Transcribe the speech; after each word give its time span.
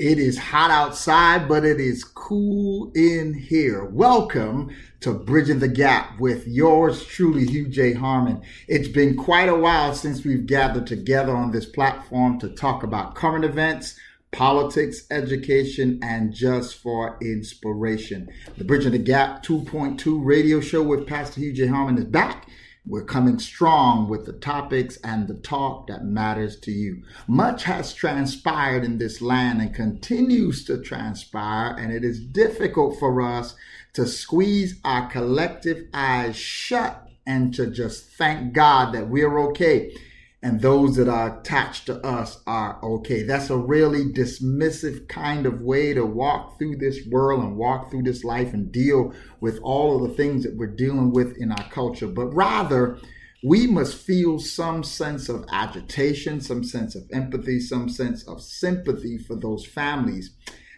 It 0.00 0.18
is 0.18 0.38
hot 0.38 0.70
outside, 0.70 1.46
but 1.46 1.62
it 1.62 1.78
is 1.78 2.04
cool 2.04 2.90
in 2.94 3.34
here. 3.34 3.84
Welcome 3.84 4.74
to 5.00 5.12
Bridging 5.12 5.58
the 5.58 5.68
Gap 5.68 6.18
with 6.18 6.48
yours 6.48 7.04
truly, 7.04 7.44
Hugh 7.44 7.68
J. 7.68 7.92
Harmon. 7.92 8.40
It's 8.66 8.88
been 8.88 9.14
quite 9.14 9.50
a 9.50 9.54
while 9.54 9.92
since 9.94 10.24
we've 10.24 10.46
gathered 10.46 10.86
together 10.86 11.36
on 11.36 11.50
this 11.50 11.66
platform 11.66 12.40
to 12.40 12.48
talk 12.48 12.82
about 12.82 13.14
current 13.14 13.44
events, 13.44 13.94
politics, 14.32 15.02
education, 15.10 15.98
and 16.02 16.32
just 16.32 16.76
for 16.76 17.18
inspiration. 17.20 18.30
The 18.56 18.64
Bridging 18.64 18.92
the 18.92 18.98
Gap 18.98 19.42
2.2 19.44 20.24
radio 20.24 20.62
show 20.62 20.82
with 20.82 21.06
Pastor 21.06 21.40
Hugh 21.40 21.52
J. 21.52 21.66
Harmon 21.66 21.98
is 21.98 22.06
back. 22.06 22.48
We're 22.90 23.04
coming 23.04 23.38
strong 23.38 24.08
with 24.08 24.26
the 24.26 24.32
topics 24.32 24.96
and 25.04 25.28
the 25.28 25.34
talk 25.34 25.86
that 25.86 26.04
matters 26.04 26.58
to 26.62 26.72
you. 26.72 27.04
Much 27.28 27.62
has 27.62 27.94
transpired 27.94 28.82
in 28.82 28.98
this 28.98 29.22
land 29.22 29.60
and 29.60 29.72
continues 29.72 30.64
to 30.64 30.82
transpire, 30.82 31.76
and 31.78 31.92
it 31.92 32.02
is 32.02 32.18
difficult 32.18 32.98
for 32.98 33.22
us 33.22 33.54
to 33.92 34.06
squeeze 34.06 34.80
our 34.84 35.08
collective 35.08 35.86
eyes 35.94 36.34
shut 36.34 37.08
and 37.24 37.54
to 37.54 37.68
just 37.68 38.06
thank 38.06 38.54
God 38.54 38.92
that 38.92 39.08
we're 39.08 39.38
okay 39.50 39.94
and 40.42 40.60
those 40.60 40.96
that 40.96 41.08
are 41.08 41.38
attached 41.38 41.86
to 41.86 41.96
us 42.04 42.40
are 42.46 42.82
okay. 42.82 43.22
That's 43.22 43.50
a 43.50 43.56
really 43.56 44.06
dismissive 44.06 45.06
kind 45.06 45.44
of 45.44 45.60
way 45.60 45.92
to 45.92 46.04
walk 46.06 46.58
through 46.58 46.76
this 46.76 47.06
world 47.06 47.44
and 47.44 47.56
walk 47.56 47.90
through 47.90 48.04
this 48.04 48.24
life 48.24 48.54
and 48.54 48.72
deal 48.72 49.12
with 49.40 49.58
all 49.62 49.96
of 49.96 50.08
the 50.08 50.16
things 50.16 50.44
that 50.44 50.56
we're 50.56 50.74
dealing 50.74 51.12
with 51.12 51.36
in 51.36 51.52
our 51.52 51.68
culture. 51.68 52.06
But 52.06 52.28
rather, 52.28 52.98
we 53.42 53.66
must 53.66 53.96
feel 53.96 54.38
some 54.38 54.82
sense 54.82 55.28
of 55.28 55.44
agitation, 55.50 56.40
some 56.40 56.64
sense 56.64 56.94
of 56.94 57.08
empathy, 57.12 57.60
some 57.60 57.90
sense 57.90 58.22
of 58.24 58.42
sympathy 58.42 59.18
for 59.18 59.34
those 59.34 59.66
families, 59.66 60.30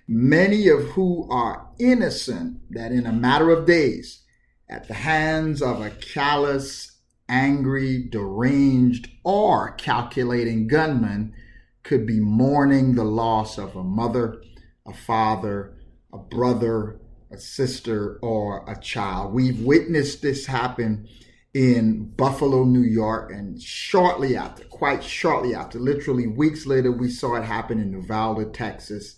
many 0.08 0.68
of 0.68 0.82
who 0.90 1.28
are 1.30 1.68
innocent, 1.78 2.58
that 2.70 2.90
in 2.90 3.06
a 3.06 3.12
matter 3.12 3.50
of 3.50 3.66
days, 3.66 4.22
at 4.68 4.88
the 4.88 4.94
hands 4.94 5.60
of 5.62 5.80
a 5.80 5.90
callous 5.90 6.91
angry, 7.28 8.02
deranged, 8.02 9.08
or 9.24 9.72
calculating 9.72 10.66
gunman 10.66 11.34
could 11.82 12.06
be 12.06 12.20
mourning 12.20 12.94
the 12.94 13.04
loss 13.04 13.58
of 13.58 13.74
a 13.76 13.82
mother, 13.82 14.42
a 14.86 14.92
father, 14.92 15.74
a 16.12 16.18
brother, 16.18 17.00
a 17.30 17.38
sister, 17.38 18.18
or 18.22 18.64
a 18.70 18.78
child. 18.78 19.32
We've 19.32 19.60
witnessed 19.60 20.22
this 20.22 20.46
happen 20.46 21.08
in 21.54 22.10
Buffalo, 22.16 22.64
New 22.64 22.82
York, 22.82 23.32
and 23.32 23.60
shortly 23.60 24.36
after, 24.36 24.64
quite 24.64 25.04
shortly 25.04 25.54
after, 25.54 25.78
literally 25.78 26.26
weeks 26.26 26.66
later, 26.66 26.90
we 26.90 27.10
saw 27.10 27.34
it 27.36 27.44
happen 27.44 27.78
in 27.78 27.92
Uvalde, 27.92 28.54
Texas, 28.54 29.16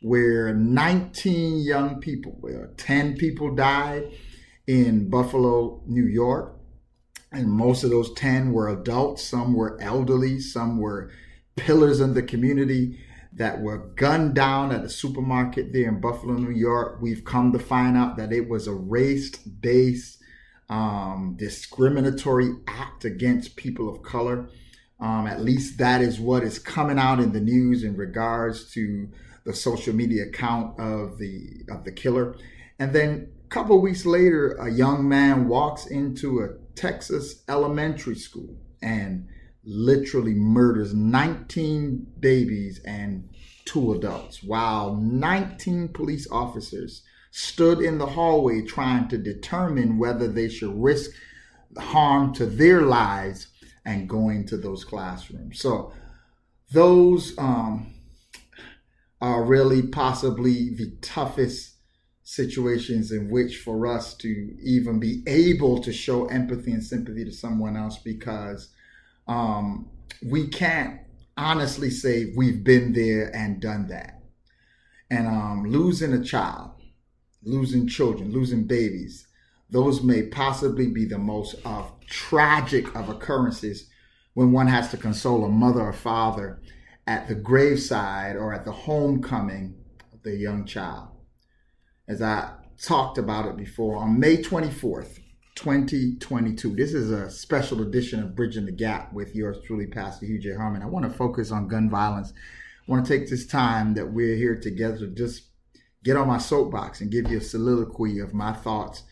where 0.00 0.54
19 0.54 1.58
young 1.58 2.00
people, 2.00 2.36
where 2.40 2.72
10 2.76 3.16
people 3.16 3.54
died 3.54 4.12
in 4.66 5.08
Buffalo, 5.08 5.82
New 5.86 6.06
York 6.06 6.56
and 7.32 7.50
most 7.50 7.84
of 7.84 7.90
those 7.90 8.12
10 8.14 8.52
were 8.52 8.68
adults 8.68 9.22
some 9.22 9.54
were 9.54 9.80
elderly 9.80 10.40
some 10.40 10.78
were 10.78 11.10
pillars 11.56 12.00
in 12.00 12.14
the 12.14 12.22
community 12.22 12.98
that 13.34 13.60
were 13.60 13.78
gunned 13.96 14.34
down 14.34 14.72
at 14.72 14.84
a 14.84 14.88
supermarket 14.88 15.72
there 15.72 15.88
in 15.88 16.00
buffalo 16.00 16.34
new 16.34 16.50
york. 16.50 16.98
We've 17.00 17.24
come 17.24 17.52
to 17.52 17.58
find 17.58 17.96
out 17.96 18.16
that 18.16 18.32
it 18.32 18.48
was 18.48 18.66
a 18.66 18.74
race-based 18.74 20.18
um, 20.68 21.34
discriminatory 21.38 22.50
act 22.66 23.04
against 23.04 23.56
people 23.56 23.88
of 23.88 24.02
color. 24.02 24.48
Um, 25.00 25.26
at 25.26 25.40
least 25.40 25.78
that 25.78 26.00
is 26.00 26.20
what 26.20 26.44
is 26.44 26.58
coming 26.58 26.98
out 26.98 27.20
in 27.20 27.32
the 27.32 27.40
news 27.40 27.84
in 27.84 27.96
regards 27.96 28.72
to 28.72 29.08
the 29.44 29.52
social 29.52 29.94
media 29.94 30.24
account 30.24 30.78
of 30.78 31.18
the 31.18 31.64
of 31.68 31.84
the 31.84 31.92
killer. 31.92 32.36
And 32.78 32.92
then 32.92 33.32
a 33.44 33.48
couple 33.48 33.80
weeks 33.80 34.06
later 34.06 34.52
a 34.52 34.70
young 34.70 35.08
man 35.08 35.48
walks 35.48 35.86
into 35.86 36.40
a 36.40 36.61
Texas 36.74 37.42
elementary 37.48 38.14
school 38.14 38.56
and 38.82 39.28
literally 39.64 40.34
murders 40.34 40.92
19 40.92 42.06
babies 42.18 42.80
and 42.84 43.28
two 43.64 43.92
adults 43.92 44.42
while 44.42 44.96
19 44.96 45.88
police 45.88 46.26
officers 46.30 47.02
stood 47.30 47.80
in 47.80 47.98
the 47.98 48.06
hallway 48.06 48.60
trying 48.62 49.08
to 49.08 49.16
determine 49.16 49.98
whether 49.98 50.28
they 50.28 50.48
should 50.48 50.74
risk 50.82 51.12
harm 51.78 52.34
to 52.34 52.44
their 52.44 52.82
lives 52.82 53.46
and 53.84 54.08
going 54.08 54.44
to 54.46 54.56
those 54.56 54.84
classrooms. 54.84 55.60
So 55.60 55.92
those 56.72 57.36
um, 57.38 57.94
are 59.20 59.44
really 59.44 59.82
possibly 59.82 60.74
the 60.74 60.96
toughest 61.00 61.71
situations 62.24 63.10
in 63.10 63.30
which 63.30 63.58
for 63.58 63.86
us 63.86 64.14
to 64.14 64.56
even 64.62 65.00
be 65.00 65.22
able 65.26 65.80
to 65.82 65.92
show 65.92 66.26
empathy 66.26 66.72
and 66.72 66.84
sympathy 66.84 67.24
to 67.24 67.32
someone 67.32 67.76
else 67.76 67.98
because 67.98 68.68
um, 69.26 69.88
we 70.24 70.46
can't 70.46 71.00
honestly 71.36 71.90
say 71.90 72.32
we've 72.36 72.62
been 72.62 72.92
there 72.92 73.34
and 73.34 73.60
done 73.60 73.88
that. 73.88 74.22
And 75.10 75.26
um, 75.26 75.64
losing 75.66 76.12
a 76.12 76.22
child, 76.22 76.70
losing 77.42 77.88
children, 77.88 78.32
losing 78.32 78.64
babies, 78.64 79.26
those 79.68 80.02
may 80.02 80.22
possibly 80.22 80.86
be 80.86 81.04
the 81.04 81.18
most 81.18 81.56
uh, 81.64 81.84
tragic 82.06 82.94
of 82.94 83.08
occurrences 83.08 83.88
when 84.34 84.52
one 84.52 84.68
has 84.68 84.90
to 84.90 84.96
console 84.96 85.44
a 85.44 85.48
mother 85.48 85.80
or 85.80 85.92
father 85.92 86.60
at 87.06 87.26
the 87.26 87.34
graveside 87.34 88.36
or 88.36 88.54
at 88.54 88.64
the 88.64 88.72
homecoming 88.72 89.74
of 90.12 90.22
the 90.22 90.36
young 90.36 90.64
child 90.64 91.11
as 92.08 92.20
I 92.20 92.52
talked 92.82 93.18
about 93.18 93.46
it 93.46 93.56
before, 93.56 93.96
on 93.96 94.18
May 94.18 94.38
24th, 94.38 95.18
2022. 95.54 96.74
This 96.74 96.94
is 96.94 97.10
a 97.10 97.30
special 97.30 97.82
edition 97.82 98.22
of 98.22 98.34
Bridging 98.34 98.66
the 98.66 98.72
Gap 98.72 99.12
with 99.12 99.34
yours 99.34 99.58
truly, 99.64 99.86
Pastor 99.86 100.26
Hugh 100.26 100.38
J. 100.38 100.54
Harmon. 100.54 100.82
I 100.82 100.86
want 100.86 101.10
to 101.10 101.16
focus 101.16 101.52
on 101.52 101.68
gun 101.68 101.90
violence. 101.90 102.32
I 102.32 102.90
want 102.90 103.06
to 103.06 103.18
take 103.18 103.28
this 103.28 103.46
time 103.46 103.94
that 103.94 104.12
we're 104.12 104.36
here 104.36 104.58
together 104.58 104.98
to 104.98 105.06
just 105.08 105.44
get 106.02 106.16
on 106.16 106.26
my 106.26 106.38
soapbox 106.38 107.00
and 107.00 107.12
give 107.12 107.30
you 107.30 107.38
a 107.38 107.42
soliloquy 107.42 108.18
of 108.18 108.34
my 108.34 108.52
thoughts 108.52 109.04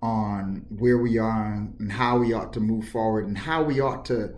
on 0.00 0.64
where 0.68 0.98
we 0.98 1.18
are 1.18 1.54
and 1.54 1.90
how 1.90 2.18
we 2.18 2.32
ought 2.32 2.52
to 2.52 2.60
move 2.60 2.86
forward 2.88 3.26
and 3.26 3.36
how 3.36 3.64
we 3.64 3.80
ought 3.80 4.04
to 4.04 4.34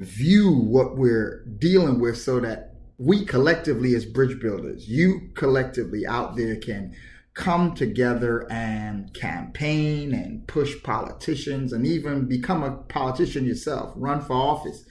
view 0.00 0.52
what 0.52 0.96
we're 0.96 1.44
dealing 1.58 2.00
with 2.00 2.18
so 2.18 2.40
that 2.40 2.74
we 2.98 3.24
collectively 3.24 3.94
as 3.94 4.04
bridge 4.04 4.40
builders, 4.40 4.88
you 4.88 5.30
collectively 5.34 6.06
out 6.06 6.36
there 6.36 6.56
can 6.56 6.94
come 7.34 7.74
together 7.74 8.50
and 8.50 9.12
campaign 9.14 10.12
and 10.12 10.46
push 10.46 10.74
politicians 10.82 11.72
and 11.72 11.86
even 11.86 12.26
become 12.26 12.62
a 12.62 12.72
politician 12.72 13.44
yourself, 13.46 13.92
run 13.96 14.20
for 14.20 14.34
office 14.34 14.84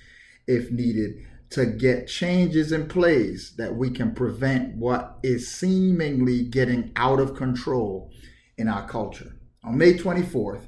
if 0.47 0.71
needed 0.71 1.11
to 1.51 1.65
get 1.65 2.07
changes 2.07 2.71
in 2.71 2.87
place 2.87 3.51
that 3.57 3.75
we 3.75 3.89
can 3.89 4.15
prevent 4.15 4.75
what 4.75 5.19
is 5.21 5.51
seemingly 5.51 6.43
getting 6.43 6.91
out 6.95 7.19
of 7.19 7.35
control 7.35 8.09
in 8.57 8.67
our 8.67 8.87
culture. 8.87 9.35
On 9.63 9.77
May 9.77 9.93
24th, 9.93 10.67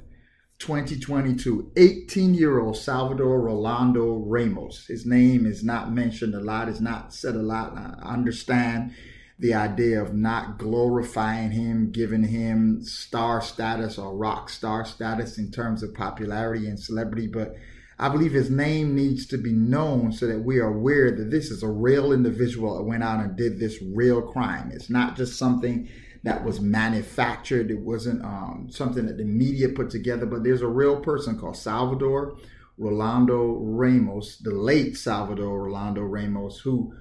2022, 0.58 1.72
18 1.76 2.34
year 2.34 2.60
old 2.60 2.76
Salvador 2.76 3.40
Rolando 3.40 4.22
Ramos, 4.26 4.86
his 4.86 5.04
name 5.04 5.46
is 5.46 5.64
not 5.64 5.92
mentioned 5.92 6.34
a 6.34 6.40
lot, 6.40 6.68
is 6.68 6.80
not 6.80 7.12
said 7.12 7.34
a 7.34 7.42
lot. 7.42 7.76
I 7.76 8.12
understand 8.12 8.92
the 9.38 9.54
idea 9.54 10.00
of 10.00 10.14
not 10.14 10.58
glorifying 10.58 11.50
him, 11.50 11.90
giving 11.90 12.24
him 12.24 12.82
star 12.82 13.40
status 13.40 13.98
or 13.98 14.16
rock 14.16 14.48
star 14.48 14.84
status 14.84 15.38
in 15.38 15.50
terms 15.50 15.82
of 15.82 15.94
popularity 15.94 16.68
and 16.68 16.78
celebrity, 16.78 17.26
but 17.26 17.56
I 17.98 18.08
believe 18.08 18.32
his 18.32 18.50
name 18.50 18.94
needs 18.94 19.26
to 19.26 19.38
be 19.38 19.52
known 19.52 20.12
so 20.12 20.26
that 20.26 20.40
we 20.40 20.58
are 20.58 20.68
aware 20.68 21.12
that 21.12 21.30
this 21.30 21.50
is 21.50 21.62
a 21.62 21.68
real 21.68 22.12
individual 22.12 22.76
that 22.76 22.82
went 22.82 23.04
out 23.04 23.20
and 23.20 23.36
did 23.36 23.58
this 23.58 23.80
real 23.82 24.20
crime. 24.22 24.70
It's 24.72 24.90
not 24.90 25.16
just 25.16 25.38
something 25.38 25.88
that 26.24 26.42
was 26.42 26.60
manufactured. 26.60 27.70
It 27.70 27.80
wasn't 27.80 28.24
um, 28.24 28.68
something 28.70 29.06
that 29.06 29.18
the 29.18 29.24
media 29.24 29.68
put 29.68 29.90
together, 29.90 30.26
but 30.26 30.42
there's 30.42 30.62
a 30.62 30.66
real 30.68 31.00
person 31.00 31.38
called 31.38 31.56
Salvador 31.56 32.36
Rolando 32.78 33.58
Ramos, 33.60 34.38
the 34.38 34.50
late 34.50 34.96
Salvador 34.96 35.62
Rolando 35.62 36.00
Ramos, 36.00 36.58
who 36.58 36.92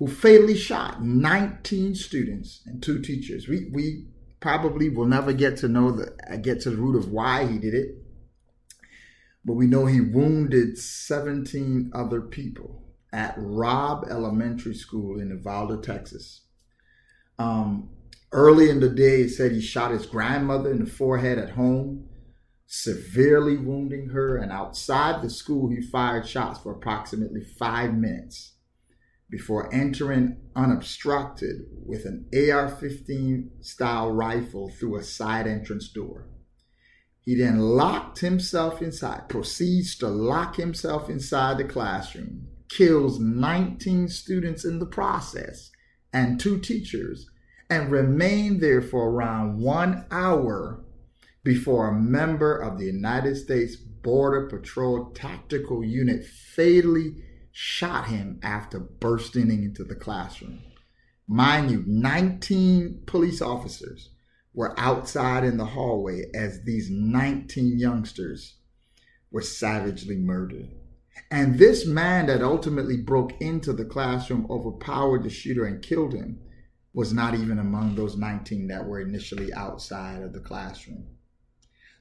who 0.00 0.08
fatally 0.08 0.56
shot 0.56 1.04
19 1.04 1.94
students 1.94 2.62
and 2.64 2.82
two 2.82 3.00
teachers. 3.02 3.46
We, 3.46 3.68
we 3.70 4.06
probably 4.40 4.88
will 4.88 5.04
never 5.04 5.34
get 5.34 5.58
to 5.58 5.68
know 5.68 5.90
the 5.90 6.38
get 6.38 6.62
to 6.62 6.70
the 6.70 6.78
root 6.78 6.96
of 6.96 7.12
why 7.12 7.46
he 7.46 7.58
did 7.58 7.74
it, 7.74 7.96
but 9.44 9.52
we 9.52 9.66
know 9.66 9.84
he 9.84 10.00
wounded 10.00 10.78
17 10.78 11.92
other 11.94 12.22
people 12.22 12.82
at 13.12 13.34
Robb 13.36 14.06
Elementary 14.10 14.74
School 14.74 15.20
in 15.20 15.28
Uvalde, 15.28 15.84
Texas. 15.84 16.46
Um, 17.38 17.90
early 18.32 18.70
in 18.70 18.80
the 18.80 18.88
day, 18.88 19.24
he 19.24 19.28
said 19.28 19.52
he 19.52 19.60
shot 19.60 19.90
his 19.90 20.06
grandmother 20.06 20.70
in 20.70 20.82
the 20.82 20.90
forehead 20.90 21.36
at 21.36 21.50
home, 21.50 22.08
severely 22.66 23.58
wounding 23.58 24.08
her. 24.08 24.38
And 24.38 24.50
outside 24.50 25.20
the 25.20 25.28
school, 25.28 25.68
he 25.68 25.82
fired 25.82 26.26
shots 26.26 26.58
for 26.60 26.72
approximately 26.72 27.44
five 27.44 27.92
minutes 27.92 28.52
before 29.30 29.72
entering 29.72 30.36
unobstructed 30.56 31.62
with 31.86 32.04
an 32.04 32.26
AR 32.34 32.68
15 32.68 33.50
style 33.60 34.10
rifle 34.10 34.68
through 34.68 34.96
a 34.96 35.02
side 35.02 35.46
entrance 35.46 35.88
door. 35.88 36.28
He 37.20 37.36
then 37.36 37.58
locked 37.58 38.20
himself 38.20 38.82
inside, 38.82 39.28
proceeds 39.28 39.96
to 39.98 40.08
lock 40.08 40.56
himself 40.56 41.08
inside 41.08 41.58
the 41.58 41.64
classroom, 41.64 42.48
kills 42.68 43.20
19 43.20 44.08
students 44.08 44.64
in 44.64 44.78
the 44.78 44.86
process 44.86 45.70
and 46.12 46.40
two 46.40 46.58
teachers, 46.58 47.30
and 47.68 47.92
remained 47.92 48.60
there 48.60 48.82
for 48.82 49.10
around 49.10 49.58
one 49.58 50.06
hour 50.10 50.84
before 51.44 51.88
a 51.88 52.00
member 52.00 52.56
of 52.56 52.78
the 52.78 52.86
United 52.86 53.36
States 53.36 53.76
Border 53.76 54.48
Patrol 54.48 55.12
Tactical 55.12 55.84
Unit 55.84 56.24
fatally 56.24 57.14
shot 57.62 58.06
him 58.06 58.40
after 58.42 58.78
bursting 58.78 59.50
into 59.50 59.84
the 59.84 59.94
classroom. 59.94 60.62
Mind 61.28 61.70
you, 61.70 61.84
19 61.86 63.02
police 63.04 63.42
officers 63.42 64.08
were 64.54 64.72
outside 64.80 65.44
in 65.44 65.58
the 65.58 65.66
hallway 65.66 66.24
as 66.34 66.62
these 66.62 66.88
19 66.88 67.78
youngsters 67.78 68.54
were 69.30 69.42
savagely 69.42 70.16
murdered. 70.16 70.70
And 71.30 71.58
this 71.58 71.84
man 71.84 72.28
that 72.28 72.40
ultimately 72.40 72.96
broke 72.96 73.38
into 73.42 73.74
the 73.74 73.84
classroom, 73.84 74.46
overpowered 74.48 75.22
the 75.22 75.28
shooter, 75.28 75.66
and 75.66 75.82
killed 75.82 76.14
him 76.14 76.40
was 76.94 77.12
not 77.12 77.34
even 77.34 77.58
among 77.58 77.94
those 77.94 78.16
19 78.16 78.68
that 78.68 78.86
were 78.86 79.02
initially 79.02 79.52
outside 79.52 80.22
of 80.22 80.32
the 80.32 80.40
classroom. 80.40 81.04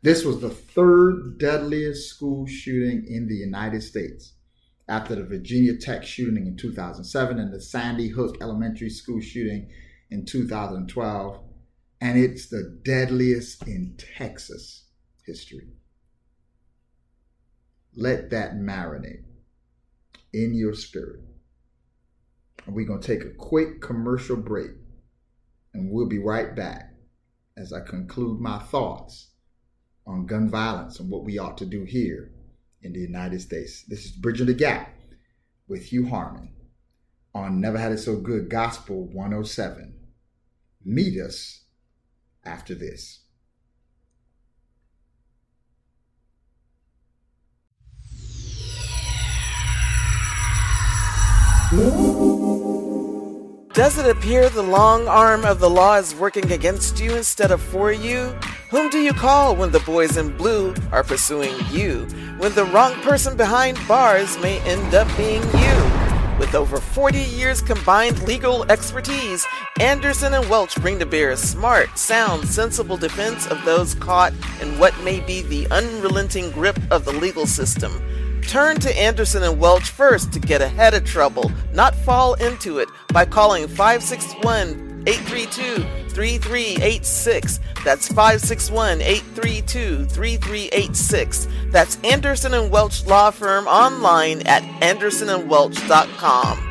This 0.03 0.23
was 0.23 0.39
the 0.39 0.51
third 0.51 1.37
deadliest 1.37 2.09
school 2.09 2.47
shooting 2.47 3.05
in 3.05 3.27
the 3.27 3.35
United 3.35 3.83
States 3.83 4.35
after 4.89 5.13
the 5.13 5.23
Virginia 5.23 5.77
Tech 5.77 6.03
shooting 6.03 6.47
in 6.47 6.57
2007 6.57 7.39
and 7.39 7.53
the 7.53 7.61
Sandy 7.61 8.09
Hook 8.09 8.37
Elementary 8.41 8.89
School 8.89 9.21
shooting 9.21 9.69
in 10.09 10.25
2012. 10.25 11.39
And 12.01 12.17
it's 12.17 12.49
the 12.49 12.79
deadliest 12.83 13.67
in 13.67 13.95
Texas 14.17 14.85
history. 15.25 15.67
Let 17.95 18.31
that 18.31 18.53
marinate 18.53 19.25
in 20.33 20.55
your 20.55 20.73
spirit. 20.73 21.19
And 22.65 22.75
we're 22.75 22.87
going 22.87 23.01
to 23.01 23.07
take 23.07 23.25
a 23.25 23.35
quick 23.37 23.81
commercial 23.81 24.37
break. 24.37 24.71
And 25.73 25.91
we'll 25.91 26.07
be 26.07 26.19
right 26.19 26.55
back 26.55 26.93
as 27.57 27.73
I 27.73 27.81
conclude 27.81 28.39
my 28.39 28.57
thoughts 28.57 29.29
on 30.07 30.25
gun 30.25 30.49
violence 30.49 30.99
and 30.99 31.11
what 31.11 31.25
we 31.25 31.37
ought 31.37 31.57
to 31.59 31.65
do 31.65 31.83
here 31.83 32.28
in 32.81 32.93
the 32.93 32.99
United 32.99 33.41
States. 33.41 33.83
This 33.83 34.05
is 34.05 34.11
Bridging 34.11 34.47
the 34.47 34.53
Gap 34.53 34.93
with 35.67 35.85
Hugh 35.85 36.07
Harmon 36.07 36.53
on 37.33 37.61
Never 37.61 37.77
Had 37.77 37.91
It 37.91 37.99
So 37.99 38.17
Good 38.17 38.49
Gospel 38.49 39.05
107. 39.05 39.93
Meet 40.83 41.19
us 41.21 41.63
after 42.45 42.73
this. 42.73 43.21
Does 53.73 53.99
it 53.99 54.09
appear 54.09 54.49
the 54.49 54.63
long 54.63 55.07
arm 55.07 55.45
of 55.45 55.59
the 55.59 55.69
law 55.69 55.97
is 55.97 56.15
working 56.15 56.51
against 56.51 56.99
you 56.99 57.15
instead 57.15 57.51
of 57.51 57.61
for 57.61 57.91
you? 57.91 58.35
Whom 58.69 58.91
do 58.91 58.99
you 58.99 59.13
call 59.13 59.55
when 59.55 59.71
the 59.71 59.79
boys 59.79 60.15
in 60.15 60.37
blue 60.37 60.75
are 60.91 61.03
pursuing 61.03 61.55
you? 61.71 62.05
When 62.37 62.53
the 62.53 62.65
wrong 62.65 62.93
person 63.01 63.35
behind 63.35 63.79
bars 63.87 64.37
may 64.43 64.59
end 64.59 64.93
up 64.93 65.07
being 65.17 65.41
you? 65.41 66.37
With 66.37 66.53
over 66.53 66.77
40 66.77 67.17
years 67.17 67.63
combined 67.63 68.21
legal 68.27 68.71
expertise, 68.71 69.43
Anderson 69.79 70.35
and 70.35 70.47
Welch 70.47 70.75
bring 70.75 70.99
to 70.99 71.07
bear 71.07 71.31
a 71.31 71.37
smart, 71.37 71.97
sound, 71.97 72.47
sensible 72.47 72.95
defense 72.95 73.47
of 73.47 73.65
those 73.65 73.95
caught 73.95 74.33
in 74.61 74.77
what 74.77 74.95
may 75.03 75.19
be 75.19 75.41
the 75.41 75.67
unrelenting 75.71 76.51
grip 76.51 76.77
of 76.91 77.05
the 77.05 77.13
legal 77.13 77.47
system. 77.47 77.91
Turn 78.43 78.79
to 78.81 78.95
Anderson 78.95 79.41
and 79.41 79.59
Welch 79.59 79.89
first 79.89 80.31
to 80.33 80.39
get 80.39 80.61
ahead 80.61 80.93
of 80.93 81.05
trouble, 81.05 81.51
not 81.73 81.95
fall 81.95 82.35
into 82.35 82.77
it, 82.77 82.87
by 83.11 83.25
calling 83.25 83.67
561 83.67 84.88
832 85.09 86.09
3386. 86.09 87.59
That's 87.83 88.07
561 88.09 89.01
832 89.01 90.05
3386. 90.05 91.47
That's 91.69 91.97
Anderson 92.03 92.53
and 92.53 92.69
Welch 92.69 93.07
Law 93.07 93.31
Firm 93.31 93.65
online 93.65 94.45
at 94.45 94.61
andersonandwelch.com. 94.81 96.65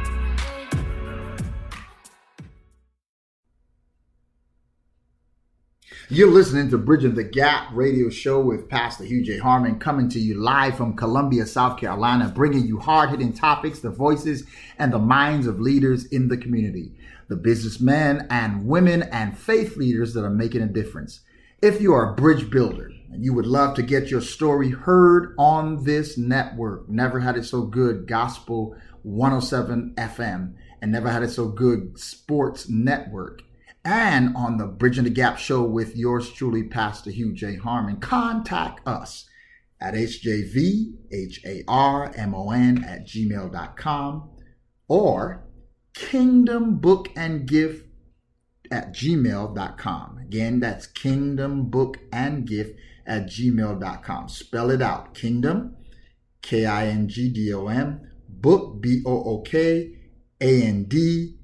You're 6.11 6.31
listening 6.31 6.71
to 6.71 6.79
Bridging 6.79 7.17
the 7.17 7.25
Gap 7.25 7.69
radio 7.73 8.09
show 8.09 8.41
with 8.41 8.69
Pastor 8.69 9.05
Hugh 9.05 9.25
J. 9.25 9.39
Harmon 9.39 9.81
coming 9.81 10.09
to 10.11 10.21
you 10.21 10.37
live 10.37 10.77
from 10.77 10.97
Columbia, 10.97 11.45
South 11.45 11.79
Carolina, 11.79 12.33
bringing 12.35 12.65
you 12.65 12.79
hard 12.79 13.11
hitting 13.11 13.33
topics, 13.33 13.81
the 13.81 13.91
voices, 13.91 14.45
and 14.79 14.93
the 14.93 14.99
minds 14.99 15.49
of 15.49 15.61
leaders 15.61 16.07
in 16.07 16.29
the 16.29 16.37
community 16.37 16.93
the 17.29 17.37
businessmen 17.37 18.27
and 18.31 18.67
women 18.67 19.03
and 19.03 19.39
faith 19.39 19.77
leaders 19.77 20.15
that 20.15 20.25
are 20.25 20.31
making 20.31 20.63
a 20.63 20.67
difference. 20.67 21.21
If 21.61 21.81
you 21.81 21.93
are 21.93 22.13
a 22.13 22.15
bridge 22.15 22.51
builder 22.51 22.91
and 23.11 23.25
you 23.25 23.35
would 23.35 23.47
love 23.47 23.75
to 23.75 23.83
get 23.83 24.11
your 24.11 24.21
story 24.21 24.71
heard 24.71 25.35
on 25.39 25.85
this 25.85 26.17
network, 26.17 26.89
Never 26.89 27.21
Had 27.21 27.37
It 27.37 27.45
So 27.45 27.63
Good 27.63 28.07
Gospel 28.07 28.77
107 29.03 29.95
FM 29.97 30.55
and 30.81 30.93
Never 30.93 31.11
Had 31.11 31.23
It 31.23 31.31
So 31.31 31.49
Good 31.49 31.99
Sports 31.99 32.69
Network, 32.69 33.43
and 33.85 34.37
on 34.37 34.59
the 34.59 34.67
Bridging 34.67 35.05
the 35.05 35.11
Gap 35.11 35.39
show 35.39 35.63
with 35.63 35.97
yours 35.97 36.31
truly, 36.31 36.65
Pastor 36.65 37.11
Hugh 37.11 37.33
J. 37.33 37.57
Harmon, 37.57 37.99
contact 38.01 38.87
us 38.87 39.29
at 39.81 39.95
hjvharmon 39.95 41.67
at 42.85 43.07
gmail.com 43.07 44.31
or 44.89 45.48
kingdom 45.99 46.77
book 46.77 47.09
and 47.17 47.47
gift 47.47 47.85
at 48.71 48.95
gmail.com. 48.95 50.19
Again, 50.19 50.61
that's 50.61 50.87
kingdombookandgift 50.87 51.71
book 51.71 51.97
and 52.13 52.47
gift 52.47 52.79
at 53.07 53.27
gmail.com. 53.27 54.29
Spell 54.29 54.71
it 54.71 54.81
out. 54.81 55.15
Kingdom, 55.15 55.77
K 56.41 56.67
I 56.67 56.87
N 56.87 57.09
G 57.09 57.29
D 57.31 57.53
O 57.53 57.67
M, 57.67 58.09
book, 58.29 58.81
B 58.81 59.03
O 59.05 59.25
O 59.25 59.41
K, 59.41 59.93
A 60.41 60.63
N 60.63 60.85
D, 60.85 61.39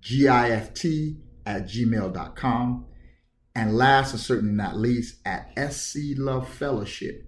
G 0.00 0.26
I 0.28 0.50
F 0.50 0.74
T 0.74 1.20
at 1.46 1.64
gmail.com. 1.66 2.86
And 3.54 3.76
last 3.76 4.12
and 4.12 4.20
certainly 4.20 4.54
not 4.54 4.76
least, 4.76 5.16
at 5.24 5.52
SC 5.72 6.16
Love 6.16 6.48
Fellowship 6.48 7.26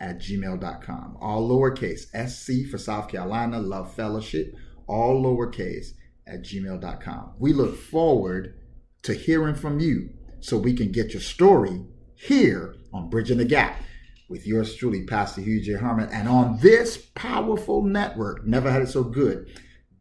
at 0.00 0.18
gmail.com. 0.18 1.18
All 1.20 1.48
lowercase, 1.48 2.06
SC 2.28 2.68
for 2.70 2.78
South 2.78 3.08
Carolina, 3.08 3.60
Love 3.60 3.94
Fellowship, 3.94 4.54
all 4.86 5.22
lowercase 5.22 5.92
at 6.26 6.42
gmail.com. 6.42 7.34
We 7.38 7.52
look 7.52 7.76
forward 7.76 8.54
to 9.02 9.14
hearing 9.14 9.54
from 9.54 9.80
you 9.80 10.10
so 10.40 10.56
we 10.56 10.74
can 10.74 10.92
get 10.92 11.12
your 11.12 11.22
story 11.22 11.84
here 12.14 12.76
on 12.92 13.10
Bridging 13.10 13.38
the 13.38 13.44
Gap 13.44 13.80
with 14.28 14.46
yours 14.46 14.74
truly, 14.74 15.04
Pastor 15.04 15.40
Hugh 15.40 15.60
J. 15.60 15.74
Harmon. 15.74 16.08
And 16.10 16.28
on 16.28 16.58
this 16.60 16.96
powerful 17.14 17.82
network, 17.82 18.46
never 18.46 18.70
had 18.70 18.82
it 18.82 18.88
so 18.88 19.04
good, 19.04 19.48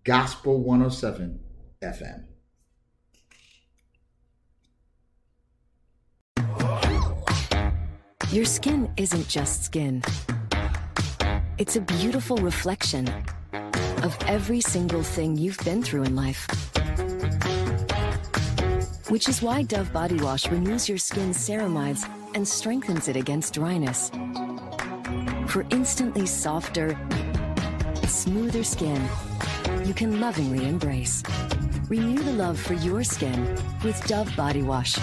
Gospel 0.04 0.62
107 0.64 1.40
FM. 1.82 2.26
Your 8.32 8.46
skin 8.46 8.92
isn't 8.98 9.28
just 9.28 9.64
skin, 9.64 10.02
it's 11.58 11.76
a 11.76 11.82
beautiful 11.82 12.38
reflection 12.38 13.08
of 14.04 14.18
every 14.28 14.60
single 14.60 15.02
thing 15.02 15.38
you've 15.38 15.64
been 15.64 15.82
through 15.82 16.04
in 16.04 16.16
life. 16.16 16.46
Which 19.10 19.30
is 19.30 19.42
why 19.42 19.64
Dove 19.64 19.94
Body 19.94 20.20
Wash 20.20 20.48
renews 20.50 20.90
your 20.90 20.98
skin's 20.98 21.38
ceramides 21.38 22.08
and 22.36 22.46
strengthens 22.46 23.08
it 23.08 23.16
against 23.16 23.54
dryness. 23.54 24.12
For 25.48 25.66
instantly 25.70 26.26
softer, 26.26 27.00
smoother 28.06 28.64
skin 28.64 29.02
you 29.86 29.94
can 29.94 30.20
lovingly 30.20 30.68
embrace. 30.68 31.24
Renew 31.88 32.22
the 32.24 32.34
love 32.34 32.60
for 32.60 32.74
your 32.74 33.04
skin 33.04 33.58
with 33.84 34.06
Dove 34.06 34.36
Body 34.36 34.64
Wash. 34.64 34.98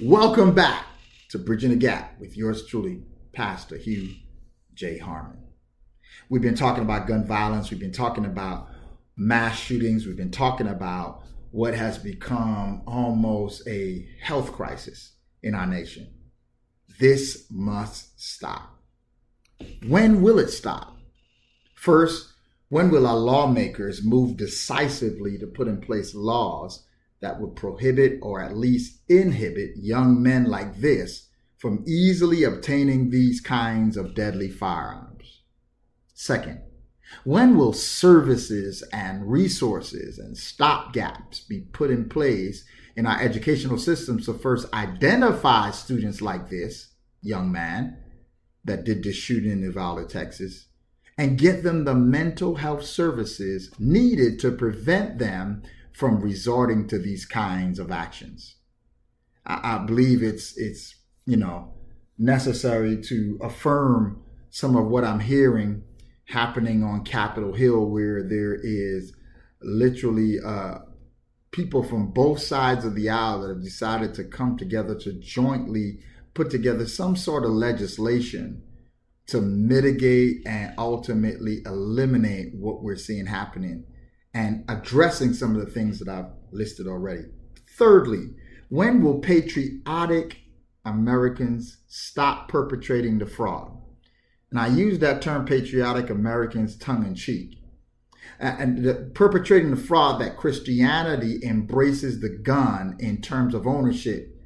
Welcome 0.00 0.54
back 0.54 0.86
to 1.30 1.38
Bridging 1.38 1.70
the 1.70 1.76
Gap 1.76 2.18
with 2.20 2.36
yours 2.36 2.64
truly, 2.66 3.02
Pastor 3.32 3.76
Hugh 3.76 4.14
J. 4.78 4.96
Harmon. 4.96 5.42
We've 6.28 6.40
been 6.40 6.54
talking 6.54 6.84
about 6.84 7.08
gun 7.08 7.26
violence. 7.26 7.68
We've 7.68 7.80
been 7.80 7.90
talking 7.90 8.24
about 8.24 8.68
mass 9.16 9.58
shootings. 9.58 10.06
We've 10.06 10.16
been 10.16 10.30
talking 10.30 10.68
about 10.68 11.24
what 11.50 11.74
has 11.74 11.98
become 11.98 12.82
almost 12.86 13.66
a 13.66 14.08
health 14.22 14.52
crisis 14.52 15.14
in 15.42 15.56
our 15.56 15.66
nation. 15.66 16.06
This 17.00 17.46
must 17.50 18.20
stop. 18.22 18.78
When 19.84 20.22
will 20.22 20.38
it 20.38 20.50
stop? 20.50 20.96
First, 21.74 22.32
when 22.68 22.90
will 22.92 23.08
our 23.08 23.16
lawmakers 23.16 24.04
move 24.04 24.36
decisively 24.36 25.38
to 25.38 25.46
put 25.48 25.66
in 25.66 25.80
place 25.80 26.14
laws 26.14 26.86
that 27.20 27.40
would 27.40 27.56
prohibit 27.56 28.20
or 28.22 28.40
at 28.40 28.56
least 28.56 29.00
inhibit 29.08 29.72
young 29.76 30.22
men 30.22 30.44
like 30.44 30.76
this 30.80 31.27
from 31.58 31.84
easily 31.86 32.44
obtaining 32.44 33.10
these 33.10 33.40
kinds 33.40 33.96
of 33.96 34.14
deadly 34.14 34.48
firearms? 34.48 35.42
Second, 36.14 36.62
when 37.24 37.56
will 37.56 37.72
services 37.72 38.82
and 38.92 39.30
resources 39.30 40.18
and 40.18 40.36
stopgaps 40.36 41.46
be 41.46 41.60
put 41.60 41.90
in 41.90 42.08
place 42.08 42.64
in 42.96 43.06
our 43.06 43.20
educational 43.20 43.78
systems 43.78 44.26
to 44.26 44.34
first 44.34 44.72
identify 44.74 45.70
students 45.70 46.20
like 46.20 46.50
this 46.50 46.88
young 47.22 47.50
man 47.50 47.96
that 48.64 48.84
did 48.84 49.02
this 49.02 49.16
shooting 49.16 49.50
in 49.50 49.62
Uvalde, 49.62 50.08
Texas, 50.10 50.66
and 51.16 51.38
get 51.38 51.62
them 51.62 51.84
the 51.84 51.94
mental 51.94 52.56
health 52.56 52.84
services 52.84 53.72
needed 53.78 54.38
to 54.40 54.52
prevent 54.52 55.18
them 55.18 55.62
from 55.92 56.20
resorting 56.20 56.86
to 56.88 56.98
these 56.98 57.24
kinds 57.24 57.78
of 57.78 57.90
actions? 57.90 58.56
I, 59.46 59.76
I 59.76 59.84
believe 59.84 60.22
it's 60.22 60.56
it's 60.56 60.94
you 61.28 61.36
know 61.36 61.74
necessary 62.16 63.00
to 63.02 63.38
affirm 63.42 64.20
some 64.50 64.74
of 64.74 64.86
what 64.86 65.04
I'm 65.04 65.20
hearing 65.20 65.84
happening 66.24 66.82
on 66.82 67.04
Capitol 67.04 67.52
Hill, 67.52 67.84
where 67.86 68.22
there 68.22 68.54
is 68.54 69.12
literally 69.60 70.38
uh, 70.44 70.78
people 71.50 71.82
from 71.82 72.10
both 72.12 72.40
sides 72.40 72.84
of 72.84 72.94
the 72.94 73.10
aisle 73.10 73.42
that 73.42 73.50
have 73.50 73.62
decided 73.62 74.14
to 74.14 74.24
come 74.24 74.56
together 74.56 74.94
to 75.00 75.12
jointly 75.20 75.98
put 76.32 76.50
together 76.50 76.86
some 76.86 77.14
sort 77.14 77.44
of 77.44 77.50
legislation 77.50 78.62
to 79.26 79.42
mitigate 79.42 80.46
and 80.46 80.72
ultimately 80.78 81.60
eliminate 81.66 82.54
what 82.54 82.82
we're 82.82 82.96
seeing 82.96 83.26
happening 83.26 83.84
and 84.32 84.64
addressing 84.68 85.34
some 85.34 85.54
of 85.54 85.64
the 85.64 85.70
things 85.70 85.98
that 85.98 86.08
I've 86.08 86.30
listed 86.52 86.86
already. 86.86 87.24
Thirdly, 87.76 88.30
when 88.70 89.02
will 89.02 89.18
patriotic 89.18 90.38
Americans 90.84 91.78
stop 91.86 92.48
perpetrating 92.48 93.18
the 93.18 93.26
fraud? 93.26 93.72
And 94.50 94.58
I 94.58 94.68
use 94.68 94.98
that 95.00 95.20
term 95.20 95.44
patriotic 95.44 96.10
Americans 96.10 96.76
tongue 96.76 97.06
in 97.06 97.14
cheek. 97.14 97.58
And 98.40 98.84
the, 98.84 98.94
perpetrating 99.14 99.70
the 99.70 99.76
fraud 99.76 100.20
that 100.20 100.36
Christianity 100.36 101.40
embraces 101.42 102.20
the 102.20 102.28
gun 102.28 102.96
in 102.98 103.20
terms 103.20 103.54
of 103.54 103.66
ownership 103.66 104.36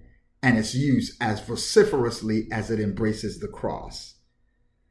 and 0.43 0.59
its 0.59 0.75
use 0.75 1.17
as 1.21 1.41
vociferously 1.41 2.49
as 2.51 2.71
it 2.71 2.81
embraces 2.81 3.39
the 3.39 3.49
cross. 3.49 4.17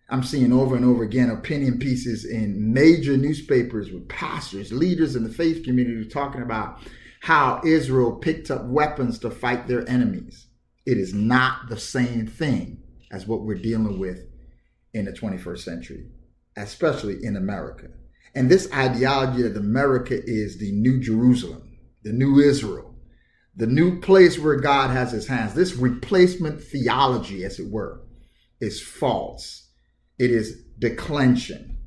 I'm 0.10 0.24
seeing 0.24 0.52
over 0.52 0.76
and 0.76 0.86
over 0.86 1.04
again 1.04 1.30
opinion 1.30 1.80
pieces 1.80 2.26
in 2.26 2.74
major 2.74 3.16
newspapers 3.16 3.92
with 3.92 4.10
pastors, 4.10 4.72
leaders 4.72 5.16
in 5.16 5.24
the 5.24 5.30
faith 5.30 5.64
community 5.64 6.08
talking 6.08 6.42
about 6.42 6.80
how 7.22 7.62
Israel 7.66 8.14
picked 8.14 8.52
up 8.52 8.66
weapons 8.66 9.20
to 9.20 9.32
fight 9.32 9.68
their 9.68 9.88
enemies. 9.90 10.48
It 10.86 10.98
is 10.98 11.14
not 11.14 11.70
the 11.70 11.80
same 11.80 12.28
thing 12.28 12.84
as 13.12 13.28
what 13.28 13.42
we're 13.42 13.56
dealing 13.56 14.00
with 14.00 14.26
in 14.94 15.06
the 15.06 15.12
21st 15.12 15.60
century, 15.60 16.06
especially 16.58 17.24
in 17.24 17.36
America. 17.36 17.88
And 18.34 18.50
this 18.50 18.72
ideology 18.74 19.44
that 19.44 19.58
America 19.58 20.18
is 20.24 20.58
the 20.58 20.72
new 20.72 21.00
Jerusalem, 21.00 21.78
the 22.04 22.14
new 22.14 22.40
Israel, 22.40 22.96
the 23.56 23.68
new 23.68 24.00
place 24.00 24.40
where 24.40 24.56
God 24.56 24.90
has 24.92 25.12
his 25.12 25.28
hands, 25.28 25.54
this 25.54 25.76
replacement 25.76 26.64
theology, 26.64 27.44
as 27.44 27.60
it 27.60 27.70
were, 27.70 28.02
is 28.62 28.82
false. 28.82 29.70
It 30.18 30.32
is 30.32 30.64
declension. 30.80 31.78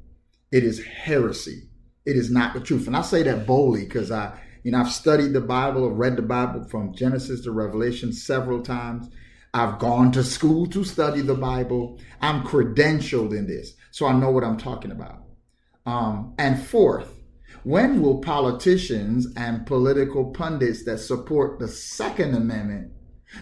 It 0.52 0.62
is 0.62 0.84
heresy. 0.84 1.62
It 2.04 2.16
is 2.16 2.30
not 2.30 2.52
the 2.52 2.60
truth. 2.60 2.86
And 2.86 2.96
I 2.96 3.02
say 3.02 3.22
that 3.22 3.46
boldly 3.46 3.84
because 3.84 4.10
I, 4.10 4.38
you 4.64 4.73
know, 4.73 4.80
I've 4.80 4.90
studied 4.90 5.35
the 5.35 5.42
Bible, 5.42 5.88
I've 5.88 5.99
read 5.99 6.16
the 6.16 6.23
Bible 6.23 6.64
from 6.64 6.94
Genesis 6.94 7.42
to 7.42 7.52
Revelation 7.52 8.12
several 8.12 8.62
times. 8.62 9.09
I've 9.52 9.78
gone 9.78 10.11
to 10.12 10.25
school 10.25 10.66
to 10.68 10.83
study 10.83 11.21
the 11.21 11.35
Bible. 11.35 12.00
I'm 12.21 12.42
credentialed 12.42 13.37
in 13.37 13.47
this, 13.47 13.75
so 13.92 14.06
I 14.06 14.12
know 14.18 14.30
what 14.30 14.42
I'm 14.42 14.56
talking 14.56 14.90
about. 14.90 15.23
Um, 15.87 16.35
and 16.38 16.61
fourth, 16.61 17.12
when 17.62 18.00
will 18.00 18.18
politicians 18.18 19.28
and 19.37 19.66
political 19.66 20.33
pundits 20.33 20.85
that 20.85 20.99
support 20.99 21.59
the 21.59 21.68
Second 21.68 22.35
Amendment 22.35 22.90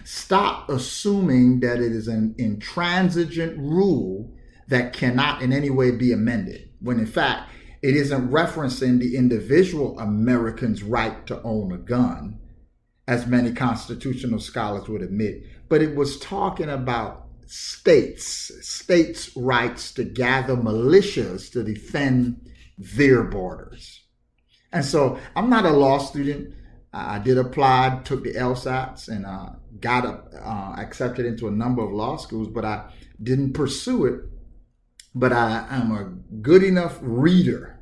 stop 0.03 0.69
assuming 0.69 1.61
that 1.61 1.79
it 1.79 1.93
is 1.93 2.07
an 2.07 2.35
intransigent 2.37 3.57
rule 3.57 4.35
that 4.67 4.91
cannot 4.91 5.41
in 5.41 5.53
any 5.53 5.69
way 5.69 5.91
be 5.91 6.11
amended, 6.11 6.69
when 6.79 6.99
in 6.99 7.05
fact 7.05 7.49
it 7.83 7.97
isn't 7.97 8.31
referencing 8.31 8.97
the 8.97 9.17
individual 9.17 9.99
American's 9.99 10.81
right 10.81 11.27
to 11.27 11.41
own 11.43 11.73
a 11.73 11.77
gun, 11.77 12.39
as 13.09 13.27
many 13.27 13.51
constitutional 13.51 14.39
scholars 14.39 14.87
would 14.87 15.01
admit, 15.01 15.43
but 15.67 15.81
it 15.81 15.93
was 15.93 16.17
talking 16.17 16.69
about 16.69 17.27
states, 17.45 18.51
states' 18.61 19.35
rights 19.35 19.91
to 19.91 20.05
gather 20.05 20.55
militias 20.55 21.51
to 21.51 21.61
defend 21.61 22.49
their 22.77 23.21
borders. 23.23 24.01
And 24.71 24.85
so 24.85 25.19
I'm 25.35 25.49
not 25.49 25.65
a 25.65 25.71
law 25.71 25.97
student. 25.97 26.55
I 26.93 27.19
did 27.19 27.37
apply, 27.37 27.99
took 28.05 28.23
the 28.23 28.33
LSATs, 28.33 29.09
and 29.09 29.25
uh, 29.25 29.49
got 29.81 30.05
uh, 30.05 30.75
accepted 30.77 31.25
into 31.25 31.49
a 31.49 31.51
number 31.51 31.83
of 31.83 31.91
law 31.91 32.15
schools, 32.15 32.47
but 32.47 32.63
I 32.63 32.93
didn't 33.21 33.53
pursue 33.53 34.05
it. 34.05 34.21
But 35.13 35.33
I 35.33 35.67
am 35.69 35.91
a 35.91 36.05
good 36.41 36.63
enough 36.63 36.97
reader 37.01 37.72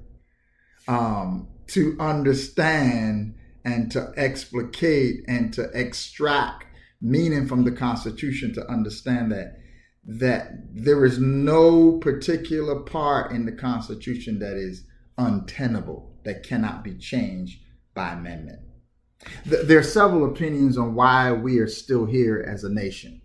um, 0.87 1.47
to 1.67 1.95
understand 1.99 3.35
and 3.63 3.91
to 3.91 4.11
explicate 4.17 5.23
and 5.27 5.53
to 5.53 5.69
extract 5.73 6.65
meaning 7.01 7.47
from 7.47 7.63
the 7.63 7.71
Constitution 7.71 8.53
to 8.53 8.67
understand 8.69 9.31
that 9.31 9.57
that 10.03 10.51
there 10.73 11.05
is 11.05 11.19
no 11.19 11.93
particular 11.99 12.79
part 12.79 13.31
in 13.31 13.45
the 13.45 13.51
Constitution 13.51 14.39
that 14.39 14.57
is 14.57 14.83
untenable, 15.17 16.17
that 16.23 16.43
cannot 16.43 16.83
be 16.83 16.95
changed 16.95 17.59
by 17.93 18.13
amendment. 18.13 18.59
There 19.45 19.77
are 19.77 19.83
several 19.83 20.25
opinions 20.25 20.77
on 20.77 20.95
why 20.95 21.31
we 21.31 21.59
are 21.59 21.67
still 21.67 22.05
here 22.05 22.43
as 22.47 22.63
a 22.63 22.73
nation. 22.73 23.21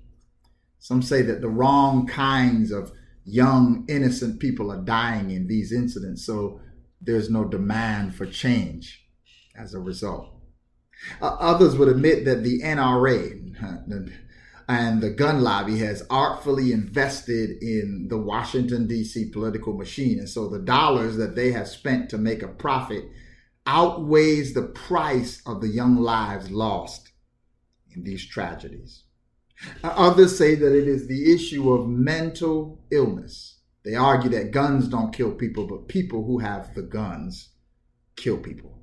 Some 0.79 1.01
say 1.01 1.23
that 1.23 1.41
the 1.41 1.49
wrong 1.49 2.07
kinds 2.07 2.71
of 2.71 2.93
young, 3.25 3.87
innocent 3.89 4.39
people 4.39 4.71
are 4.71 4.83
dying 4.83 5.31
in 5.31 5.47
these 5.47 5.73
incidents, 5.73 6.27
so 6.27 6.61
there's 7.01 7.31
no 7.31 7.45
demand 7.45 8.15
for 8.15 8.27
change 8.27 9.07
as 9.57 9.75
a 9.75 9.81
result. 9.81 10.33
Others 11.21 11.77
would 11.77 11.89
admit 11.89 12.25
that 12.25 12.43
the 12.43 12.61
NRA 12.63 13.53
and 14.69 15.01
the 15.01 15.11
gun 15.11 15.43
lobby 15.43 15.79
has 15.79 16.05
artfully 16.11 16.73
invested 16.73 17.63
in 17.63 18.07
the 18.09 18.19
Washington, 18.19 18.87
D.C. 18.87 19.31
political 19.31 19.75
machine. 19.75 20.19
And 20.19 20.29
so 20.29 20.49
the 20.49 20.59
dollars 20.59 21.17
that 21.17 21.37
they 21.37 21.53
have 21.53 21.69
spent 21.69 22.11
to 22.11 22.19
make 22.19 22.43
a 22.43 22.49
profit 22.49 23.05
outweighs 23.67 24.55
the 24.55 24.63
price 24.63 25.43
of 25.47 25.61
the 25.61 25.69
young 25.69 25.97
lives 25.97 26.51
lost 26.51 27.11
in 27.95 28.05
these 28.05 28.27
tragedies. 28.27 29.05
Others 29.83 30.37
say 30.37 30.55
that 30.55 30.77
it 30.77 30.87
is 30.87 31.07
the 31.07 31.35
issue 31.35 31.73
of 31.73 31.89
mental 31.89 32.85
illness. 32.91 33.56
They 33.87 33.95
argue 33.95 34.31
that 34.31 34.51
guns 34.51 34.89
don't 34.89 35.15
kill 35.15 35.31
people, 35.31 35.65
but 35.69 35.87
people 35.87 36.25
who 36.25 36.41
have 36.41 36.75
the 36.75 36.83
guns 36.83 37.51
kill 38.17 38.37
people. 38.37 38.83